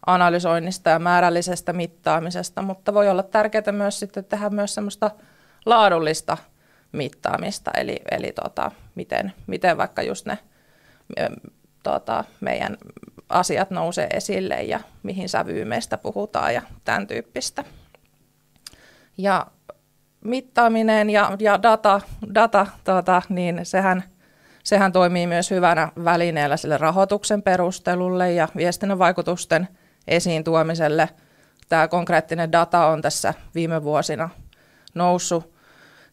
[0.06, 5.10] analysoinnista ja määrällisestä mittaamisesta, mutta voi olla tärkeää myös sitten tehdä myös semmoista
[5.66, 6.36] laadullista
[6.92, 10.38] mittaamista, eli, eli tota, miten, miten vaikka just ne
[11.82, 12.76] tota, meidän
[13.28, 17.64] asiat nousee esille ja mihin sävyyn meistä puhutaan ja tämän tyyppistä.
[19.18, 19.46] Ja
[20.24, 22.00] mittaaminen ja, ja data,
[22.34, 24.04] data tota, niin sehän,
[24.64, 29.68] sehän toimii myös hyvänä välineellä sille rahoituksen perustelulle ja viestinnän vaikutusten
[30.08, 31.08] esiin tuomiselle
[31.68, 34.28] tämä konkreettinen data on tässä viime vuosina
[34.94, 35.59] noussut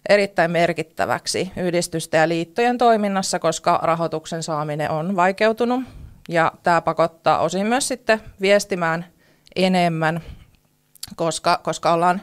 [0.10, 5.84] erittäin merkittäväksi yhdistysten ja liittojen toiminnassa, koska rahoituksen saaminen on vaikeutunut.
[6.30, 9.06] Ja tämä pakottaa osin myös sitten viestimään
[9.56, 10.22] enemmän,
[11.16, 12.22] koska, koska ollaan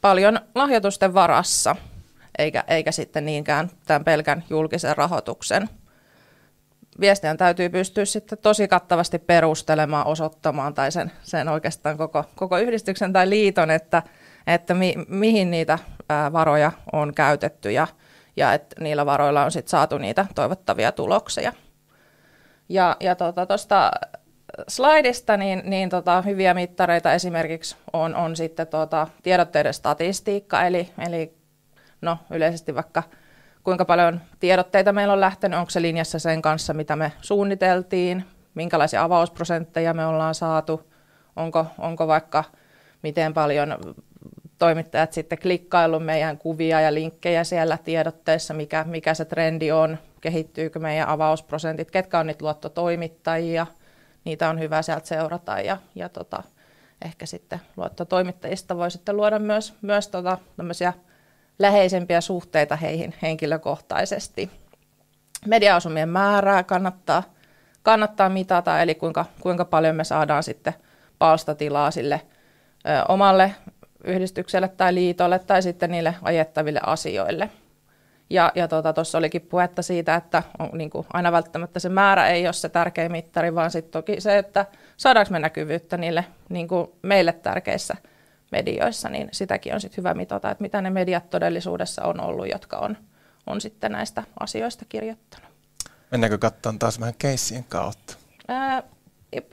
[0.00, 1.76] paljon lahjoitusten varassa,
[2.38, 5.68] eikä, eikä sitten niinkään tämän pelkän julkisen rahoituksen.
[7.00, 13.12] Viestiän täytyy pystyä sitten tosi kattavasti perustelemaan, osoittamaan tai sen, sen oikeastaan koko, koko yhdistyksen
[13.12, 14.02] tai liiton, että,
[14.46, 15.78] että mi, mihin niitä
[16.32, 17.86] varoja on käytetty ja,
[18.36, 21.52] ja että niillä varoilla on sitten saatu niitä toivottavia tuloksia.
[22.68, 23.90] Ja, ja tuosta tota,
[24.68, 31.34] slaidista niin, niin tota, hyviä mittareita esimerkiksi on, on sitten tota, tiedotteiden statistiikka, eli, eli
[32.00, 33.02] no, yleisesti vaikka
[33.64, 39.02] kuinka paljon tiedotteita meillä on lähtenyt, onko se linjassa sen kanssa, mitä me suunniteltiin, minkälaisia
[39.02, 40.92] avausprosentteja me ollaan saatu,
[41.36, 42.44] onko, onko vaikka
[43.02, 43.76] miten paljon
[44.58, 50.78] toimittajat sitten klikkaillut meidän kuvia ja linkkejä siellä tiedotteissa, mikä, mikä se trendi on, kehittyykö
[50.78, 53.66] meidän avausprosentit, ketkä on niitä luottotoimittajia,
[54.24, 56.42] niitä on hyvä sieltä seurata ja, ja tota,
[57.04, 60.38] ehkä sitten luottotoimittajista voi sitten luoda myös, myös tota,
[61.58, 64.50] läheisempiä suhteita heihin henkilökohtaisesti.
[65.46, 67.22] Mediaosumien määrää kannattaa,
[67.82, 70.74] kannattaa mitata, eli kuinka, kuinka paljon me saadaan sitten
[71.18, 72.20] palstatilaa sille
[72.86, 73.54] ö, omalle
[74.04, 77.50] yhdistykselle tai liitolle tai sitten niille ajettaville asioille.
[78.30, 82.28] Ja, ja tuossa tota, olikin puhetta siitä, että on, niin kuin, aina välttämättä se määrä
[82.28, 86.68] ei ole se tärkein mittari, vaan sitten toki se, että saadaanko me näkyvyyttä niille niin
[86.68, 87.94] kuin meille tärkeissä
[88.52, 92.76] medioissa, niin sitäkin on sitten hyvä mitata, että mitä ne mediat todellisuudessa on ollut, jotka
[92.76, 92.96] on,
[93.46, 95.48] on sitten näistä asioista kirjoittanut.
[96.10, 98.16] Mennäänkö katsomaan taas vähän keissien kautta?
[98.48, 98.82] Ää,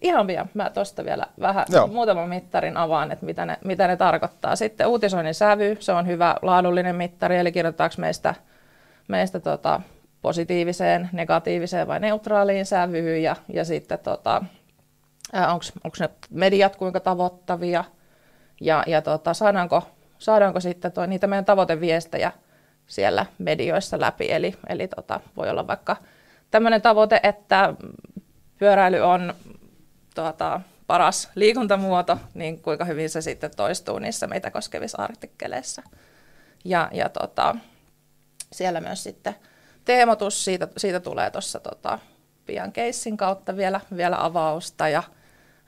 [0.02, 0.50] ihan pian.
[0.54, 1.88] Mä tuosta vielä vähän Joo.
[1.88, 4.56] muutaman mittarin avaan, että mitä ne, mitä ne tarkoittaa.
[4.56, 8.36] Sitten uutisoinnin sävy, se on hyvä laadullinen mittari, eli kirjoitetaanko meistä,
[9.08, 9.82] meistä tota,
[10.22, 14.44] positiiviseen, negatiiviseen vai neutraaliin sävyyn, ja, ja sitten tota,
[15.84, 17.84] onko ne mediat kuinka tavoittavia,
[18.62, 19.84] ja, ja tota, saadaanko,
[20.18, 22.32] saadaanko sitten toi, niitä meidän tavoiteviestejä
[22.88, 24.32] siellä medioissa läpi.
[24.32, 25.96] Eli, eli tota, voi olla vaikka
[26.52, 27.74] tämmöinen tavoite, että
[28.58, 29.34] pyöräily on
[30.16, 35.82] tuota, paras liikuntamuoto, niin kuinka hyvin se sitten toistuu niissä meitä koskevissa artikkeleissa.
[36.66, 37.56] Ja, ja tota,
[38.52, 39.36] siellä myös sitten
[39.86, 42.00] teemotus, siitä, siitä tulee tuossa tota,
[42.46, 45.04] pian keissin kautta vielä, vielä avausta ja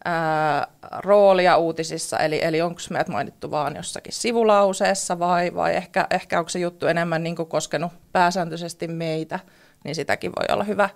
[0.06, 6.40] ää, roolia uutisissa, eli, eli onko meidät mainittu vaan jossakin sivulauseessa vai, vai ehkä, ehkä
[6.40, 9.40] onko se juttu enemmän niin koskenut pääsääntöisesti meitä,
[9.84, 10.90] niin sitäkin voi olla hyvä,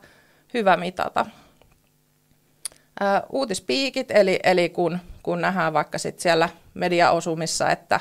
[0.53, 1.25] hyvä mitata.
[3.29, 7.99] Uutispiikit, eli, eli kun, kun nähdään vaikka sit siellä mediaosumissa, että,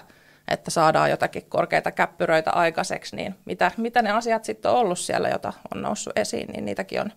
[0.48, 5.28] että saadaan jotakin korkeita käppyröitä aikaiseksi, niin mitä, mitä ne asiat sitten on ollut siellä,
[5.28, 7.12] jota on noussut esiin, niin niitäkin on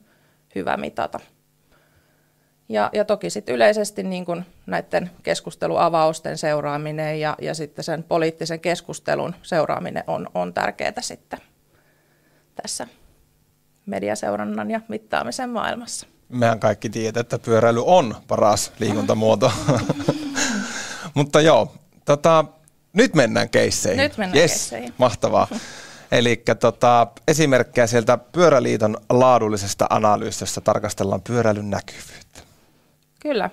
[0.55, 1.19] hyvä mitata.
[2.69, 8.59] Ja, ja toki sitten yleisesti niin kun näiden keskusteluavausten seuraaminen ja, ja sitten sen poliittisen
[8.59, 11.39] keskustelun seuraaminen on, on tärkeää sitten
[12.61, 12.87] tässä
[13.85, 16.07] mediaseurannan ja mittaamisen maailmassa.
[16.33, 19.51] Mehän kaikki tiedät, että pyöräily on paras liikuntamuoto.
[21.13, 21.73] Mutta joo,
[22.05, 22.45] tota,
[22.93, 24.03] nyt mennään keisseihin.
[24.03, 24.93] Nyt mennään yes, keisseihin.
[24.97, 25.47] Mahtavaa.
[26.11, 32.39] Eli tota, esimerkkejä sieltä Pyöräliiton laadullisesta analyysistä tarkastellaan pyöräilyn näkyvyyttä.
[33.19, 33.49] Kyllä.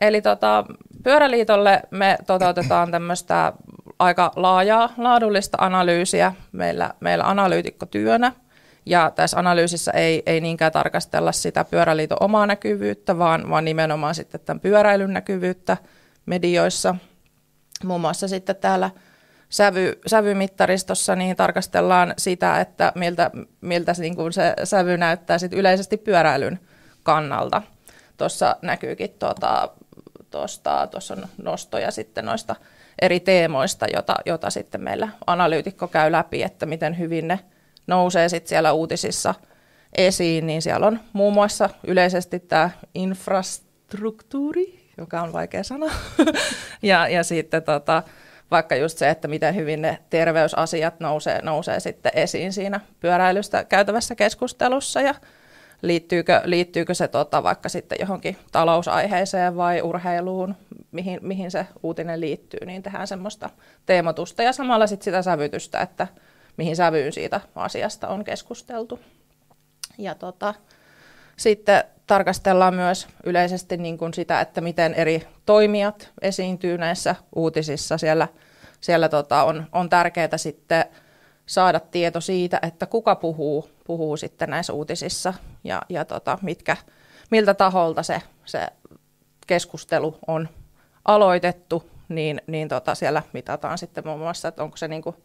[0.00, 0.64] Eli tota,
[1.02, 3.52] Pyöräliitolle me toteutetaan tämmöistä
[3.98, 8.32] aika laajaa laadullista analyysiä meillä, meillä analyytikkotyönä.
[8.86, 14.40] Ja tässä analyysissä ei, ei niinkään tarkastella sitä pyöräliiton omaa näkyvyyttä, vaan, vaan nimenomaan sitten
[14.40, 15.76] tämän pyöräilyn näkyvyyttä
[16.26, 16.94] medioissa.
[17.84, 18.90] Muun muassa sitten täällä
[19.48, 25.96] sävy, sävymittaristossa niin tarkastellaan sitä, että miltä, miltä niin kuin se sävy näyttää sit yleisesti
[25.96, 26.60] pyöräilyn
[27.02, 27.62] kannalta–
[28.16, 29.68] tuossa näkyykin tuota,
[30.30, 32.56] tuosta, tuossa on nostoja sitten noista
[33.02, 37.40] eri teemoista, jota, jota sitten meillä analyytikko käy läpi, että miten hyvin ne
[37.86, 39.34] nousee sitten siellä uutisissa
[39.96, 45.86] esiin, niin siellä on muun muassa yleisesti tämä infrastruktuuri, joka on vaikea sana,
[46.82, 48.02] ja, ja sitten tota,
[48.50, 54.14] vaikka just se, että miten hyvin ne terveysasiat nousee, nousee sitten esiin siinä pyöräilystä käytävässä
[54.14, 55.14] keskustelussa, ja
[55.82, 60.54] liittyykö, liittyykö se tota, vaikka sitten johonkin talousaiheeseen vai urheiluun,
[60.92, 63.50] mihin, mihin se uutinen liittyy, niin tehdään semmoista
[63.86, 66.06] teemotusta ja samalla sitten sitä sävytystä, että
[66.56, 69.00] mihin sävyyn siitä asiasta on keskusteltu.
[69.98, 70.54] Ja tota,
[71.36, 77.98] sitten tarkastellaan myös yleisesti niin kuin sitä, että miten eri toimijat esiintyy näissä uutisissa.
[77.98, 78.28] Siellä,
[78.80, 80.84] siellä tota on, on tärkeää sitten
[81.46, 86.76] saada tieto siitä, että kuka puhuu, puhuu sitten näissä uutisissa ja, ja tota, mitkä,
[87.30, 88.66] miltä taholta se, se
[89.46, 90.48] keskustelu on
[91.04, 95.16] aloitettu, niin, niin tota siellä mitataan sitten muun muassa, että onko se niin kuin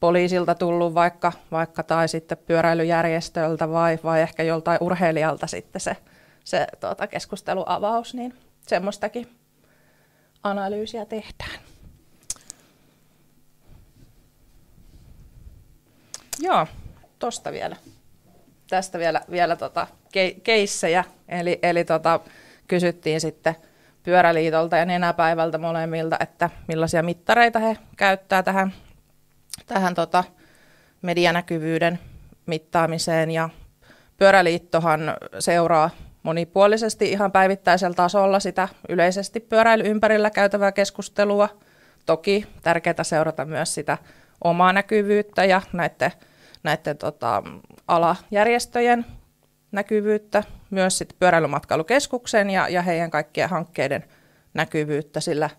[0.00, 5.96] poliisilta tullut vaikka, vaikka tai sitten pyöräilyjärjestöltä vai, vai ehkä joltain urheilijalta sitten se,
[6.44, 8.34] se tota, keskusteluavaus, niin
[8.66, 9.36] semmoistakin
[10.42, 11.60] analyysiä tehdään.
[16.38, 16.66] Joo,
[17.18, 17.76] tosta vielä.
[18.70, 21.04] Tästä vielä, vielä tota, ke, keissejä.
[21.28, 22.20] Eli, eli tota,
[22.68, 23.56] kysyttiin sitten
[24.02, 28.72] Pyöräliitolta ja Nenäpäivältä molemmilta, että millaisia mittareita he käyttää tähän,
[29.66, 30.24] tähän tota,
[31.02, 31.98] medianäkyvyyden
[32.46, 33.30] mittaamiseen.
[33.30, 33.48] Ja
[34.16, 35.00] Pyöräliittohan
[35.38, 35.90] seuraa
[36.22, 41.48] monipuolisesti ihan päivittäisellä tasolla sitä yleisesti pyöräily ympärillä käytävää keskustelua.
[42.06, 43.98] Toki tärkeää seurata myös sitä
[44.44, 46.12] omaa näkyvyyttä ja näiden,
[46.62, 47.42] näiden tota,
[47.88, 49.06] alajärjestöjen
[49.72, 54.04] näkyvyyttä, myös sit pyöräilymatkailukeskuksen ja, ja heidän kaikkien hankkeiden
[54.54, 55.50] näkyvyyttä, sillä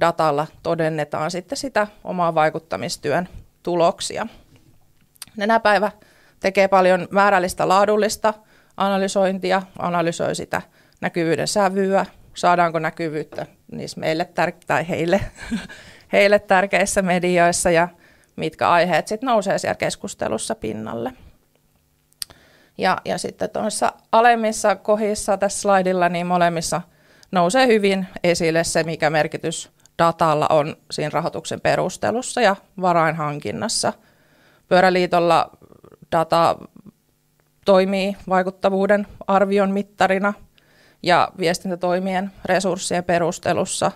[0.00, 3.28] datalla todennetaan sitten sitä omaa vaikuttamistyön
[3.62, 4.26] tuloksia.
[5.36, 5.90] Nenäpäivä
[6.40, 8.34] tekee paljon määrällistä laadullista
[8.76, 10.62] analysointia, analysoi sitä
[11.00, 15.20] näkyvyyden sävyä, saadaanko näkyvyyttä niissä meille tär- tai heille,
[16.12, 17.88] heille tärkeissä medioissa ja
[18.36, 21.12] mitkä aiheet sitten nousee siellä keskustelussa pinnalle.
[22.78, 26.82] Ja, ja sitten tuossa alemmissa kohdissa tässä slaidilla, niin molemmissa
[27.32, 33.92] nousee hyvin esille se, mikä merkitys datalla on siinä rahoituksen perustelussa ja varainhankinnassa.
[34.68, 35.50] Pyöräliitolla
[36.12, 36.56] data
[37.64, 40.32] toimii vaikuttavuuden arvion mittarina
[41.02, 43.92] ja viestintätoimien resurssien perustelussa.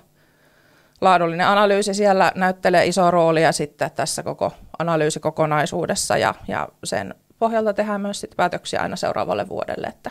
[1.01, 8.01] Laadullinen analyysi siellä näyttelee isoa roolia sitten tässä koko analyysikokonaisuudessa ja, ja sen pohjalta tehdään
[8.01, 10.11] myös sit päätöksiä aina seuraavalle vuodelle, että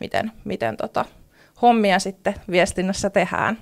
[0.00, 1.04] miten, miten tota,
[1.62, 3.58] hommia sitten viestinnässä tehdään.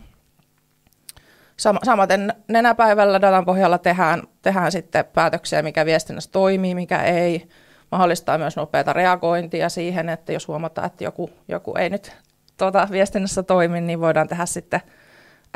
[1.59, 7.49] Samaten nenäpäivällä datan pohjalla tehdään, tehdään sitten päätöksiä, mikä viestinnässä toimii, mikä ei.
[7.93, 12.17] Mahdollistaa myös nopeata reagointia siihen, että jos huomataan, että joku, joku ei nyt
[12.57, 14.81] tuota, viestinnässä toimi, niin voidaan tehdä sitten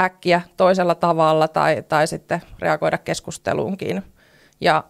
[0.00, 4.02] äkkiä toisella tavalla tai, tai sitten reagoida keskusteluunkin.
[4.60, 4.84] Ja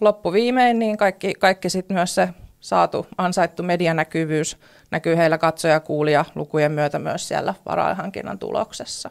[0.00, 2.28] loppuviimein niin kaikki, kaikki sit myös se
[2.60, 4.56] saatu ansaittu medianäkyvyys
[4.90, 9.10] näkyy heillä katsoja kuulija lukujen myötä myös siellä varainhankinnan tuloksessa.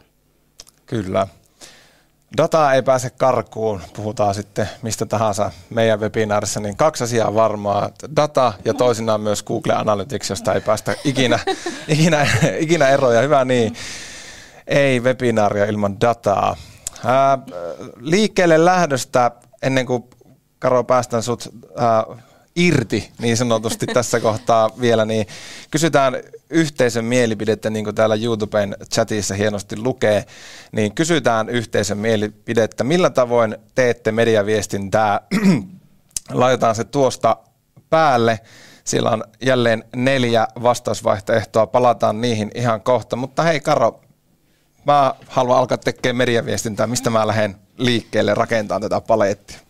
[0.90, 1.26] Kyllä.
[2.36, 7.90] Dataa ei pääse karkuun, puhutaan sitten mistä tahansa meidän webinaarissa, niin kaksi asiaa varmaa.
[8.16, 11.38] Data ja toisinaan myös Google Analytics, josta ei päästä ikinä,
[11.88, 12.26] ikinä,
[12.58, 13.20] ikinä eroja.
[13.20, 13.74] Hyvä niin.
[14.66, 16.56] Ei webinaaria ilman dataa.
[17.04, 17.38] Ää,
[18.00, 19.30] liikkeelle lähdöstä
[19.62, 20.04] ennen kuin
[20.58, 21.48] Karo, päästän sut
[21.80, 22.24] äh,
[22.56, 25.26] irti niin sanotusti tässä kohtaa vielä, niin
[25.70, 26.14] kysytään
[26.50, 30.24] yhteisön mielipidettä, niin kuin täällä YouTuben chatissa hienosti lukee,
[30.72, 35.20] niin kysytään yhteisön mielipidettä, millä tavoin teette mediaviestintää,
[36.32, 37.36] laitetaan se tuosta
[37.90, 38.40] päälle,
[38.84, 44.00] sillä on jälleen neljä vastausvaihtoehtoa, palataan niihin ihan kohta, mutta hei Karo,
[44.86, 49.69] mä haluan alkaa tekemään mediaviestintää, mistä mä lähden liikkeelle rakentamaan tätä palettia?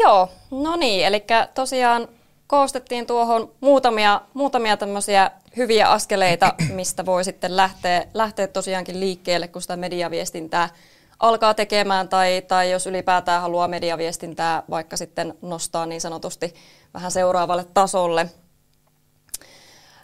[0.00, 2.08] Joo, no niin, eli tosiaan
[2.46, 9.62] koostettiin tuohon muutamia, muutamia tämmöisiä hyviä askeleita, mistä voi sitten lähteä, lähteä tosiaankin liikkeelle, kun
[9.62, 10.68] sitä mediaviestintää
[11.20, 16.54] alkaa tekemään tai, tai jos ylipäätään haluaa mediaviestintää vaikka sitten nostaa niin sanotusti
[16.94, 18.30] vähän seuraavalle tasolle.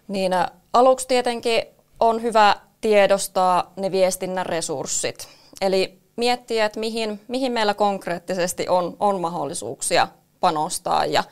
[0.09, 0.33] Niin
[0.73, 1.63] aluksi tietenkin
[2.01, 5.29] on hyvä tiedostaa ne viestinnän resurssit.
[5.61, 10.09] Eli miettiä, että mihin, mihin meillä konkreettisesti on, on mahdollisuuksia
[10.41, 11.25] panostaa ja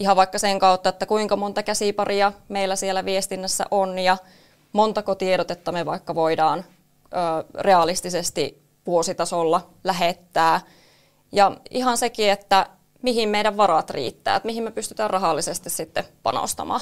[0.00, 4.16] ihan vaikka sen kautta, että kuinka monta käsiparia meillä siellä viestinnässä on ja
[4.72, 10.60] montako tiedotetta me vaikka voidaan ö, realistisesti vuositasolla lähettää.
[11.32, 12.66] Ja ihan sekin, että
[13.02, 16.80] mihin meidän varat riittää, että mihin me pystytään rahallisesti sitten panostamaan.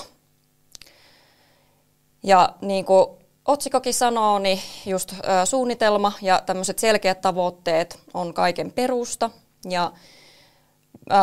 [2.23, 5.15] Ja niin kuin otsikokin sanoo, niin just
[5.45, 9.31] suunnitelma ja tämmöiset selkeät tavoitteet on kaiken perusta.
[9.71, 9.93] Ja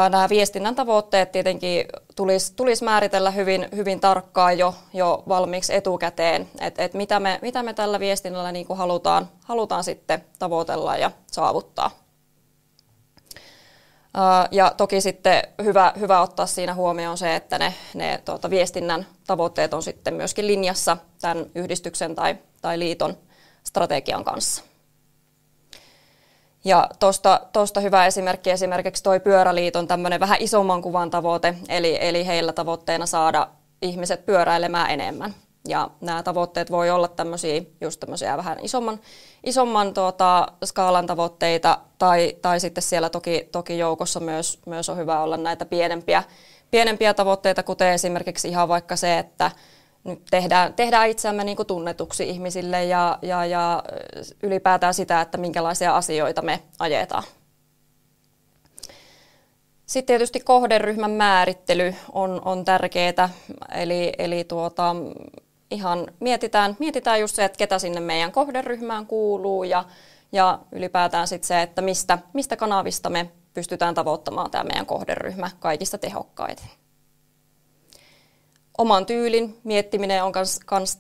[0.10, 6.84] nämä viestinnän tavoitteet tietenkin tulisi, tulisi määritellä hyvin, hyvin tarkkaan jo, jo valmiiksi etukäteen, että
[6.84, 11.92] et mitä, me, mitä me tällä viestinnällä niin kuin halutaan, halutaan sitten tavoitella ja saavuttaa.
[14.52, 19.74] Ja toki sitten hyvä, hyvä ottaa siinä huomioon se, että ne, ne tuota, viestinnän tavoitteet
[19.74, 23.18] on sitten myöskin linjassa tämän yhdistyksen tai, tai liiton
[23.64, 24.64] strategian kanssa.
[26.66, 26.90] Ja
[27.54, 33.06] tuosta hyvä esimerkki esimerkiksi toi Pyöräliiton tämmöinen vähän isomman kuvan tavoite, eli, eli heillä tavoitteena
[33.06, 33.48] saada
[33.82, 35.36] ihmiset pyöräilemään enemmän.
[35.68, 39.00] Ja nämä tavoitteet voi olla tämmöisiä, just tämmöisiä vähän isomman,
[39.46, 45.22] isomman tuota, skaalan tavoitteita, tai, tai sitten siellä toki, toki joukossa myös, myös on hyvä
[45.22, 46.24] olla näitä pienempiä,
[46.72, 49.52] pienempiä tavoitteita, kuten esimerkiksi ihan vaikka se, että
[50.04, 53.84] nyt tehdään, tehdään itseämme niin kuin tunnetuksi ihmisille ja, ja, ja
[54.44, 57.24] ylipäätään sitä, että minkälaisia asioita me ajetaan.
[59.86, 63.30] Sitten tietysti kohderyhmän määrittely on, on tärkeää,
[63.76, 64.96] eli, eli tuota,
[65.72, 69.86] ihan mietitään, mietitään just se, että ketä sinne meidän kohderyhmään kuuluu ja,
[70.32, 75.98] ja ylipäätään sitten se, että mistä, mistä kanavista me pystytään tavoittamaan tämä meidän kohderyhmä kaikista
[75.98, 76.70] tehokkaiten.
[78.78, 80.60] Oman tyylin miettiminen on myös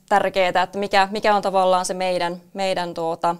[0.09, 3.35] tärkeää, että mikä, mikä on tavallaan se meidän, meidän tuota,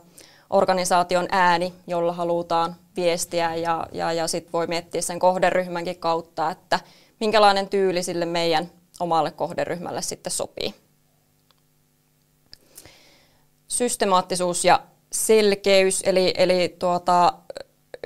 [0.49, 6.79] organisaation ääni, jolla halutaan viestiä ja, ja, ja sitten voi miettiä sen kohderyhmänkin kautta, että
[7.19, 10.86] minkälainen tyyli sille meidän omalle kohderyhmälle sitten sopii
[13.67, 14.79] systemaattisuus ja
[15.11, 17.33] selkeys, eli, eli tuota,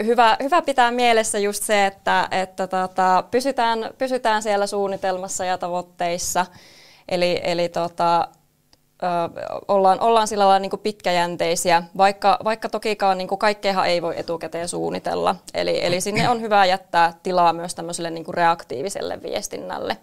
[0.03, 6.45] hyvä, hyvä pitää mielessä just se, että, että tota, pysytään, pysytään siellä suunnitelmassa ja tavoitteissa,
[7.09, 9.07] eli, eli ö,
[9.67, 15.35] ollaan, ollaan sillä lailla niin pitkäjänteisiä, vaikka, vaikka tokikaan niin kaikkeahan ei voi etukäteen suunnitella.
[15.53, 19.97] Eli, eli sinne on hyvä jättää tilaa myös tämmöiselle niin reaktiiviselle viestinnälle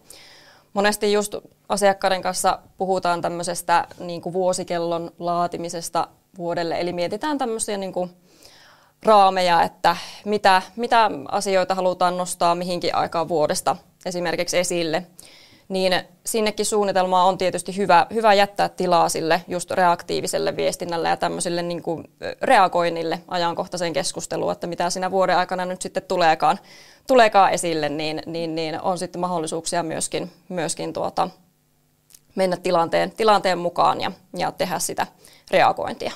[0.79, 1.35] monesti just
[1.69, 6.09] asiakkaiden kanssa puhutaan tämmöisestä niin kuin vuosikellon laatimisesta
[6.39, 8.11] vuodelle, eli mietitään tämmöisiä niin kuin
[9.03, 13.77] raameja, että mitä, mitä asioita halutaan nostaa mihinkin aikaan vuodesta
[14.07, 15.07] esimerkiksi esille,
[15.69, 15.93] niin
[16.27, 21.83] sinnekin suunnitelmaa on tietysti hyvä, hyvä jättää tilaa sille just reaktiiviselle viestinnälle ja tämmöiselle niin
[21.83, 22.05] kuin
[22.43, 26.59] reagoinnille ajankohtaiseen keskusteluun, että mitä siinä vuoden aikana nyt sitten tuleekaan
[27.09, 31.29] tuleekaan esille, niin, niin, niin on sitten mahdollisuuksia myöskin, myöskin tuota,
[32.35, 35.07] mennä tilanteen, tilanteen mukaan ja, ja tehdä sitä
[35.51, 36.13] reagointia.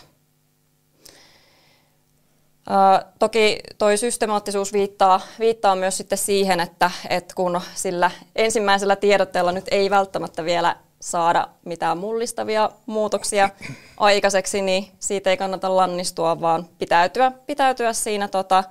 [2.69, 9.53] Ää, toki toi systemaattisuus viittaa, viittaa myös sitten siihen, että, että kun sillä ensimmäisellä tiedotteella
[9.53, 13.51] nyt ei välttämättä vielä saada mitään mullistavia muutoksia
[13.97, 18.65] aikaiseksi, niin siitä ei kannata lannistua, vaan pitäytyä, pitäytyä siinä tota,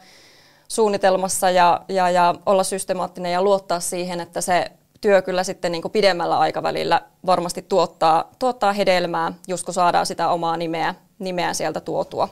[0.72, 5.82] suunnitelmassa ja, ja, ja olla systemaattinen ja luottaa siihen, että se työ kyllä sitten niin
[5.82, 11.80] kuin pidemmällä aikavälillä varmasti tuottaa, tuottaa hedelmää, just kun saadaan sitä omaa nimeä, nimeä sieltä
[11.80, 12.30] tuotua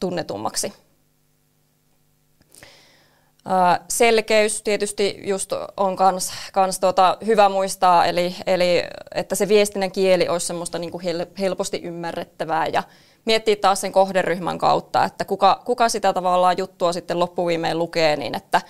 [0.00, 0.72] tunnetummaksi.
[3.88, 8.82] Selkeys tietysti just on kans, kans tota hyvä muistaa, eli, eli
[9.14, 11.04] että se viestinnän kieli olisi semmoista niin kuin
[11.38, 12.82] helposti ymmärrettävää ja
[13.24, 18.36] miettiä taas sen kohderyhmän kautta, että kuka, kuka sitä tavallaan juttua sitten loppuviimeen lukee, niin
[18.36, 18.60] että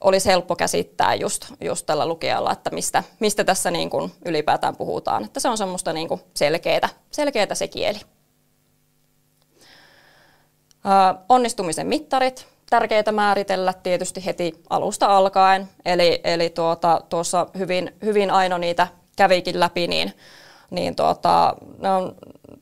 [0.00, 5.24] olisi helppo käsittää just, just tällä lukijalla, että mistä, mistä tässä niin kuin ylipäätään puhutaan.
[5.24, 8.00] Että se on semmoista niin kuin selkeätä, selkeätä se kieli.
[10.86, 15.68] Ö, onnistumisen mittarit, tärkeää määritellä tietysti heti alusta alkaen.
[15.84, 18.86] Eli, eli tuota, tuossa hyvin, hyvin Aino niitä
[19.16, 20.12] kävikin läpi, niin,
[20.70, 22.14] niin tuota, ne on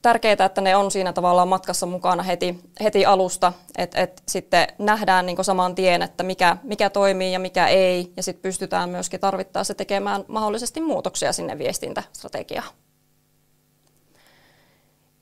[0.02, 5.26] tärkeää, että ne on siinä tavallaan matkassa mukana heti, heti alusta, että et sitten nähdään
[5.26, 9.74] niin saman tien, että mikä, mikä toimii ja mikä ei, ja sitten pystytään myöskin tarvittaessa
[9.74, 12.68] tekemään mahdollisesti muutoksia sinne viestintästrategiaan.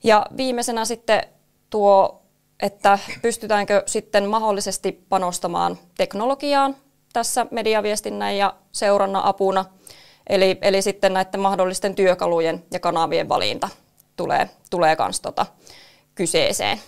[0.03, 1.23] Ja viimeisenä sitten
[1.69, 2.21] tuo,
[2.61, 6.75] että pystytäänkö sitten mahdollisesti panostamaan teknologiaan
[7.13, 9.65] tässä mediaviestinnän ja seurannan apuna,
[10.29, 13.69] eli, eli sitten näiden mahdollisten työkalujen ja kanavien valinta
[14.15, 15.45] tulee, tulee tota
[16.15, 16.79] kyseeseen.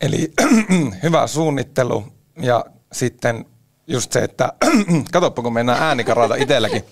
[0.00, 0.32] Eli
[1.02, 2.04] hyvä suunnittelu
[2.42, 3.44] ja sitten
[3.86, 4.52] just se, että
[5.12, 6.84] katsoppa kun mennään äänikarata itselläkin,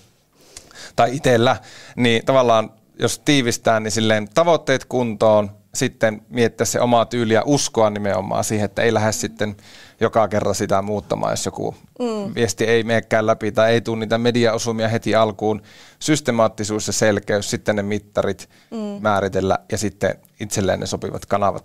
[0.97, 1.57] tai itsellä,
[1.97, 8.45] niin tavallaan jos tiivistää, niin silleen tavoitteet kuntoon, sitten miettiä se omaa tyyliä, uskoa nimenomaan
[8.45, 9.57] siihen, että ei lähde sitten
[10.01, 12.34] joka kerran sitä muuttamaan, jos joku mm.
[12.34, 15.62] viesti ei menekään läpi tai ei tule niitä mediaosumia heti alkuun.
[15.99, 18.78] Systemaattisuus ja selkeys, sitten ne mittarit mm.
[19.01, 21.64] määritellä ja sitten itselleen ne sopivat kanavat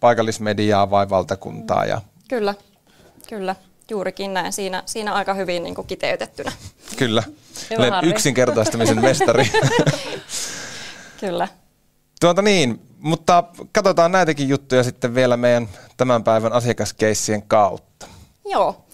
[0.00, 1.84] paikallismediaa vai valtakuntaa.
[1.84, 2.00] Ja...
[2.28, 2.54] Kyllä,
[3.28, 3.56] kyllä.
[3.90, 4.52] Juurikin näin.
[4.52, 6.52] Siinä, siinä aika hyvin niin kuin kiteytettynä.
[6.96, 7.22] Kyllä.
[7.78, 9.50] Olen yksinkertaistamisen mestari.
[11.20, 11.48] Kyllä.
[12.20, 18.06] Tuota niin, mutta katsotaan näitäkin juttuja sitten vielä meidän tämän päivän asiakaskeissien kautta.
[18.44, 18.84] Joo.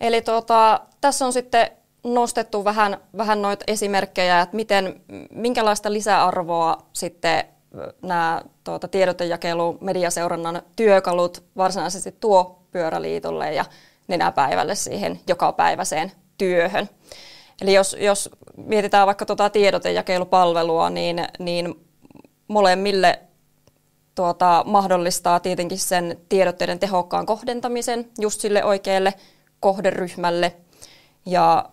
[0.00, 1.70] Eli tuota, tässä on sitten
[2.04, 5.00] nostettu vähän, vähän noita esimerkkejä, että miten,
[5.30, 7.44] minkälaista lisäarvoa sitten
[8.02, 13.64] nämä tuota, tiedotejakelu, mediaseurannan työkalut varsinaisesti tuo pyöräliitolle ja
[14.08, 16.88] nenäpäivälle siihen jokapäiväiseen työhön.
[17.60, 21.86] Eli jos, jos mietitään vaikka tuota tiedotejakelupalvelua, niin, niin
[22.48, 23.25] molemmille
[24.16, 29.14] tuota, mahdollistaa tietenkin sen tiedotteiden tehokkaan kohdentamisen just sille oikealle
[29.60, 30.56] kohderyhmälle.
[31.26, 31.68] Ja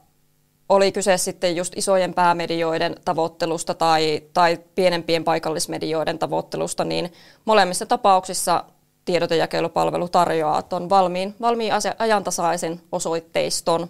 [0.69, 7.13] oli kyse sitten just isojen päämedioiden tavoittelusta tai, tai pienempien paikallismedioiden tavoittelusta, niin
[7.45, 8.63] molemmissa tapauksissa
[9.05, 13.87] tiedotejakelupalvelu tarjoaa tuon valmiin, valmiin ajantasaisen osoitteiston.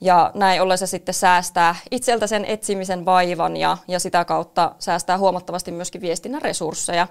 [0.00, 5.18] Ja näin ollen se sitten säästää itseltä sen etsimisen vaivan ja, ja sitä kautta säästää
[5.18, 7.06] huomattavasti myöskin viestinnän resursseja.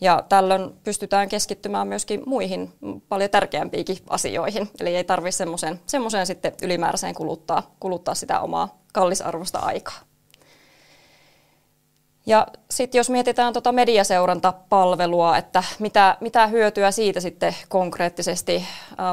[0.00, 2.72] Ja tällöin pystytään keskittymään myöskin muihin
[3.08, 4.70] paljon tärkeämpiinkin asioihin.
[4.80, 9.98] Eli ei tarvitse semmoiseen, semmoiseen sitten ylimääräiseen kuluttaa, kuluttaa sitä omaa kallisarvosta aikaa.
[12.26, 18.66] Ja sitten jos mietitään tuota mediaseurantapalvelua, että mitä, mitä hyötyä siitä sitten konkreettisesti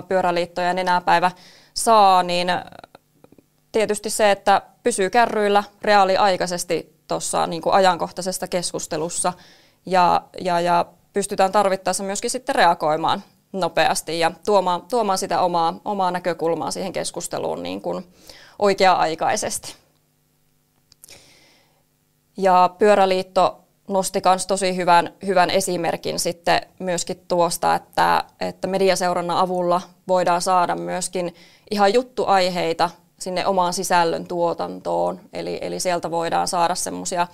[0.07, 1.31] Pyöräliitto ja Nenäpäivä
[1.73, 2.47] saa, niin
[3.71, 9.33] tietysti se, että pysyy kärryillä reaaliaikaisesti tuossa niin ajankohtaisesta keskustelussa–
[9.85, 13.23] ja, ja, ja pystytään tarvittaessa myöskin sitten reagoimaan
[13.53, 18.05] nopeasti ja tuomaan, tuomaan sitä omaa, omaa näkökulmaa siihen keskusteluun niin kuin
[18.59, 19.75] oikea-aikaisesti.
[22.37, 29.81] Ja Pyöräliitto nosti myös tosi hyvän, hyvän esimerkin sitten myöskin tuosta, että, että mediaseurannan avulla
[30.07, 31.35] voidaan saada myöskin
[31.71, 35.19] ihan juttuaiheita sinne omaan sisällön tuotantoon.
[35.33, 37.27] Eli, eli sieltä voidaan saada semmoisia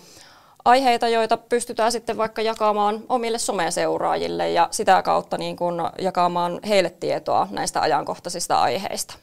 [0.67, 6.89] aiheita, joita pystytään sitten vaikka jakamaan omille someseuraajille ja sitä kautta niin kuin jakamaan heille
[6.89, 9.13] tietoa näistä ajankohtaisista aiheista.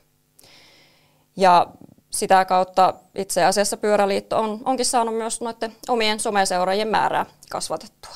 [1.36, 1.66] Ja
[2.10, 8.14] sitä kautta itse asiassa Pyöräliitto on, onkin saanut myös noiden omien someseuraajien määrää kasvatettua.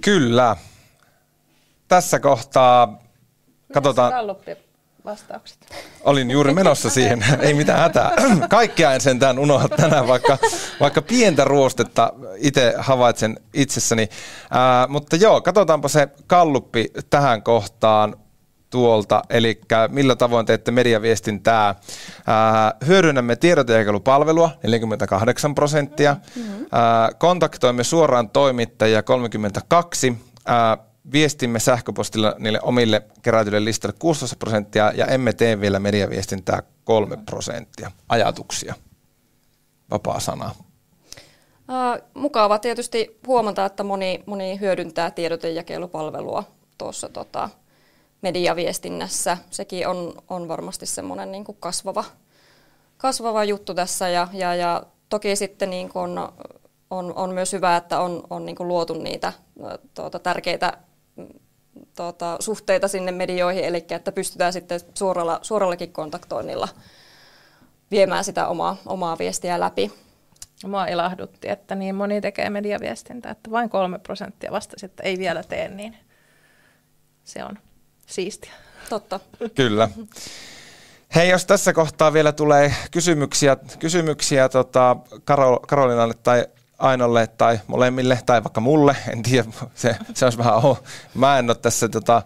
[0.00, 0.56] Kyllä.
[1.88, 3.02] Tässä kohtaa
[3.72, 4.26] katsotaan
[5.04, 5.58] vastaukset.
[6.04, 8.12] Olin juuri menossa siihen, ei mitään hätää.
[8.50, 10.38] Kaikkea en sentään unohda tänään, vaikka,
[10.80, 14.08] vaikka pientä ruostetta itse havaitsen itsessäni.
[14.50, 18.16] Ää, mutta joo, katsotaanpa se kalluppi tähän kohtaan
[18.70, 21.74] tuolta, eli millä tavoin teette mediaviestintää.
[22.26, 26.66] Ää, hyödynnämme tiedotejakelupalvelua 48 prosenttia, mm-hmm.
[27.18, 30.78] kontaktoimme suoraan toimittajia 32, ää,
[31.12, 37.90] viestimme sähköpostilla niille omille kerätyille listalle 16 prosenttia ja emme tee vielä mediaviestintää 3 prosenttia.
[38.08, 38.74] Ajatuksia?
[39.90, 40.54] Vapaa sana.
[42.14, 46.44] Mukava tietysti huomata, että moni, moni hyödyntää tiedotejakelupalvelua
[46.78, 47.50] tuossa tota,
[48.22, 49.38] mediaviestinnässä.
[49.50, 52.04] Sekin on, on varmasti semmoinen niin kuin kasvava,
[52.96, 56.32] kasvava juttu tässä ja, ja, ja toki sitten niin kuin on,
[56.90, 59.32] on, on myös hyvä, että on, on niin kuin luotu niitä
[59.94, 60.78] tuota, tärkeitä
[61.96, 66.68] tuota, suhteita sinne medioihin, eli että pystytään sitten suoralla, suorallakin kontaktoinnilla
[67.90, 69.92] viemään sitä omaa, omaa viestiä läpi.
[70.66, 75.42] Mua ilahdutti, että niin moni tekee mediaviestintää, että vain kolme prosenttia vastasi, että ei vielä
[75.42, 75.96] tee, niin
[77.24, 77.58] se on
[78.06, 78.52] siistiä.
[78.88, 79.20] Totta.
[79.54, 79.88] Kyllä.
[81.14, 86.46] Hei, jos tässä kohtaa vielä tulee kysymyksiä, kysymyksiä tota, Karol, Karolinalle tai
[86.82, 90.82] Ainolle tai molemmille tai vaikka mulle, en tiedä, se, se olisi vähän oh.
[91.14, 92.22] Mä en ole tässä, tota,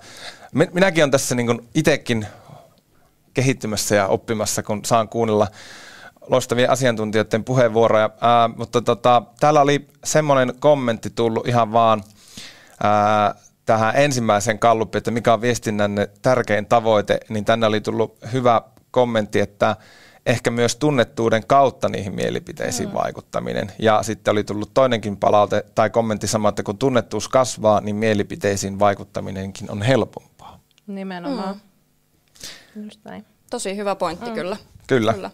[0.72, 2.26] minäkin olen tässä niin itsekin
[3.34, 5.48] kehittymässä ja oppimassa, kun saan kuunnella
[6.26, 8.10] loistavien asiantuntijoiden puheenvuoroja.
[8.20, 12.02] Ää, mutta tota, täällä oli semmoinen kommentti tullut ihan vaan
[12.82, 13.34] ää,
[13.66, 19.40] tähän ensimmäiseen kalluppiin, että mikä on viestinnänne tärkein tavoite, niin tänne oli tullut hyvä kommentti,
[19.40, 19.76] että
[20.26, 22.94] ehkä myös tunnettuuden kautta niihin mielipiteisiin mm.
[22.94, 23.72] vaikuttaminen.
[23.78, 28.78] Ja sitten oli tullut toinenkin palaute tai kommentti sama, että kun tunnettuus kasvaa, niin mielipiteisiin
[28.78, 30.60] vaikuttaminenkin on helpompaa.
[30.86, 31.60] Nimenomaan.
[32.74, 32.84] Mm.
[32.84, 33.24] Just näin.
[33.50, 34.34] Tosi hyvä pointti mm.
[34.34, 34.56] kyllä.
[34.86, 35.12] Kyllä.
[35.12, 35.30] kyllä.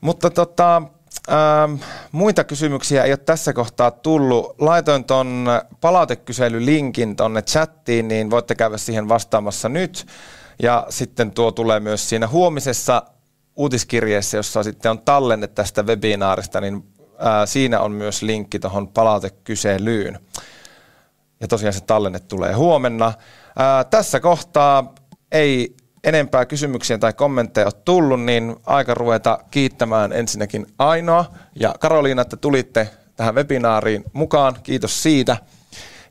[0.00, 0.82] Mutta tota,
[1.28, 1.74] ähm,
[2.12, 4.54] muita kysymyksiä ei ole tässä kohtaa tullut.
[4.58, 5.46] Laitoin tuon
[5.80, 10.06] palautekyselylinkin tuonne chattiin, niin voitte käydä siihen vastaamassa nyt.
[10.62, 13.02] Ja sitten tuo tulee myös siinä huomisessa
[13.60, 16.84] uutiskirjeessä, jossa sitten on tallenne tästä webinaarista, niin
[17.18, 20.18] ää, siinä on myös linkki tuohon palautekyselyyn.
[21.40, 23.12] Ja tosiaan se tallenne tulee huomenna.
[23.58, 24.94] Ää, tässä kohtaa
[25.32, 32.22] ei enempää kysymyksiä tai kommentteja ole tullut, niin aika ruveta kiittämään ensinnäkin Ainoa ja Karoliina,
[32.22, 34.56] että tulitte tähän webinaariin mukaan.
[34.62, 35.36] Kiitos siitä.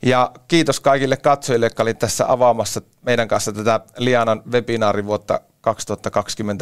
[0.01, 6.55] Ja kiitos kaikille katsojille, jotka olivat tässä avaamassa meidän kanssa tätä Lianan webinaarivuotta 2023.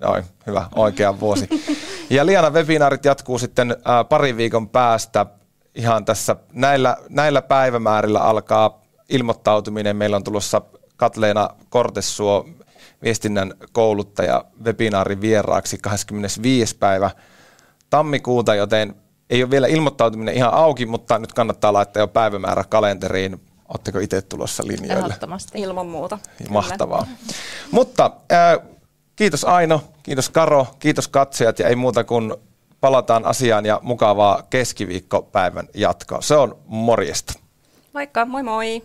[0.00, 1.48] Noin, hyvä, oikea vuosi.
[2.10, 5.26] Ja Liana webinaarit jatkuu sitten ää, parin viikon päästä
[5.74, 9.96] ihan tässä näillä, näillä päivämäärillä alkaa ilmoittautuminen.
[9.96, 10.62] Meillä on tulossa
[10.96, 12.48] Katleena Kortessuo,
[13.02, 16.76] viestinnän kouluttaja, webinaarin vieraaksi 25.
[16.76, 17.10] päivä
[17.90, 18.94] tammikuuta, joten
[19.30, 23.40] ei ole vielä ilmoittautuminen ihan auki, mutta nyt kannattaa laittaa jo päivämäärä kalenteriin.
[23.68, 25.04] Oletteko itse tulossa linjoille?
[25.04, 25.60] Ehdottomasti.
[25.60, 26.18] Ilman muuta.
[26.48, 27.04] Mahtavaa.
[27.04, 27.34] Kyllä.
[27.70, 28.75] Mutta äh,
[29.16, 32.34] kiitos Aino, kiitos Karo, kiitos katsojat ja ei muuta kuin
[32.80, 36.20] palataan asiaan ja mukavaa keskiviikkopäivän jatkoa.
[36.20, 37.32] Se on morjesta.
[37.94, 38.82] Vaikka, moi moi!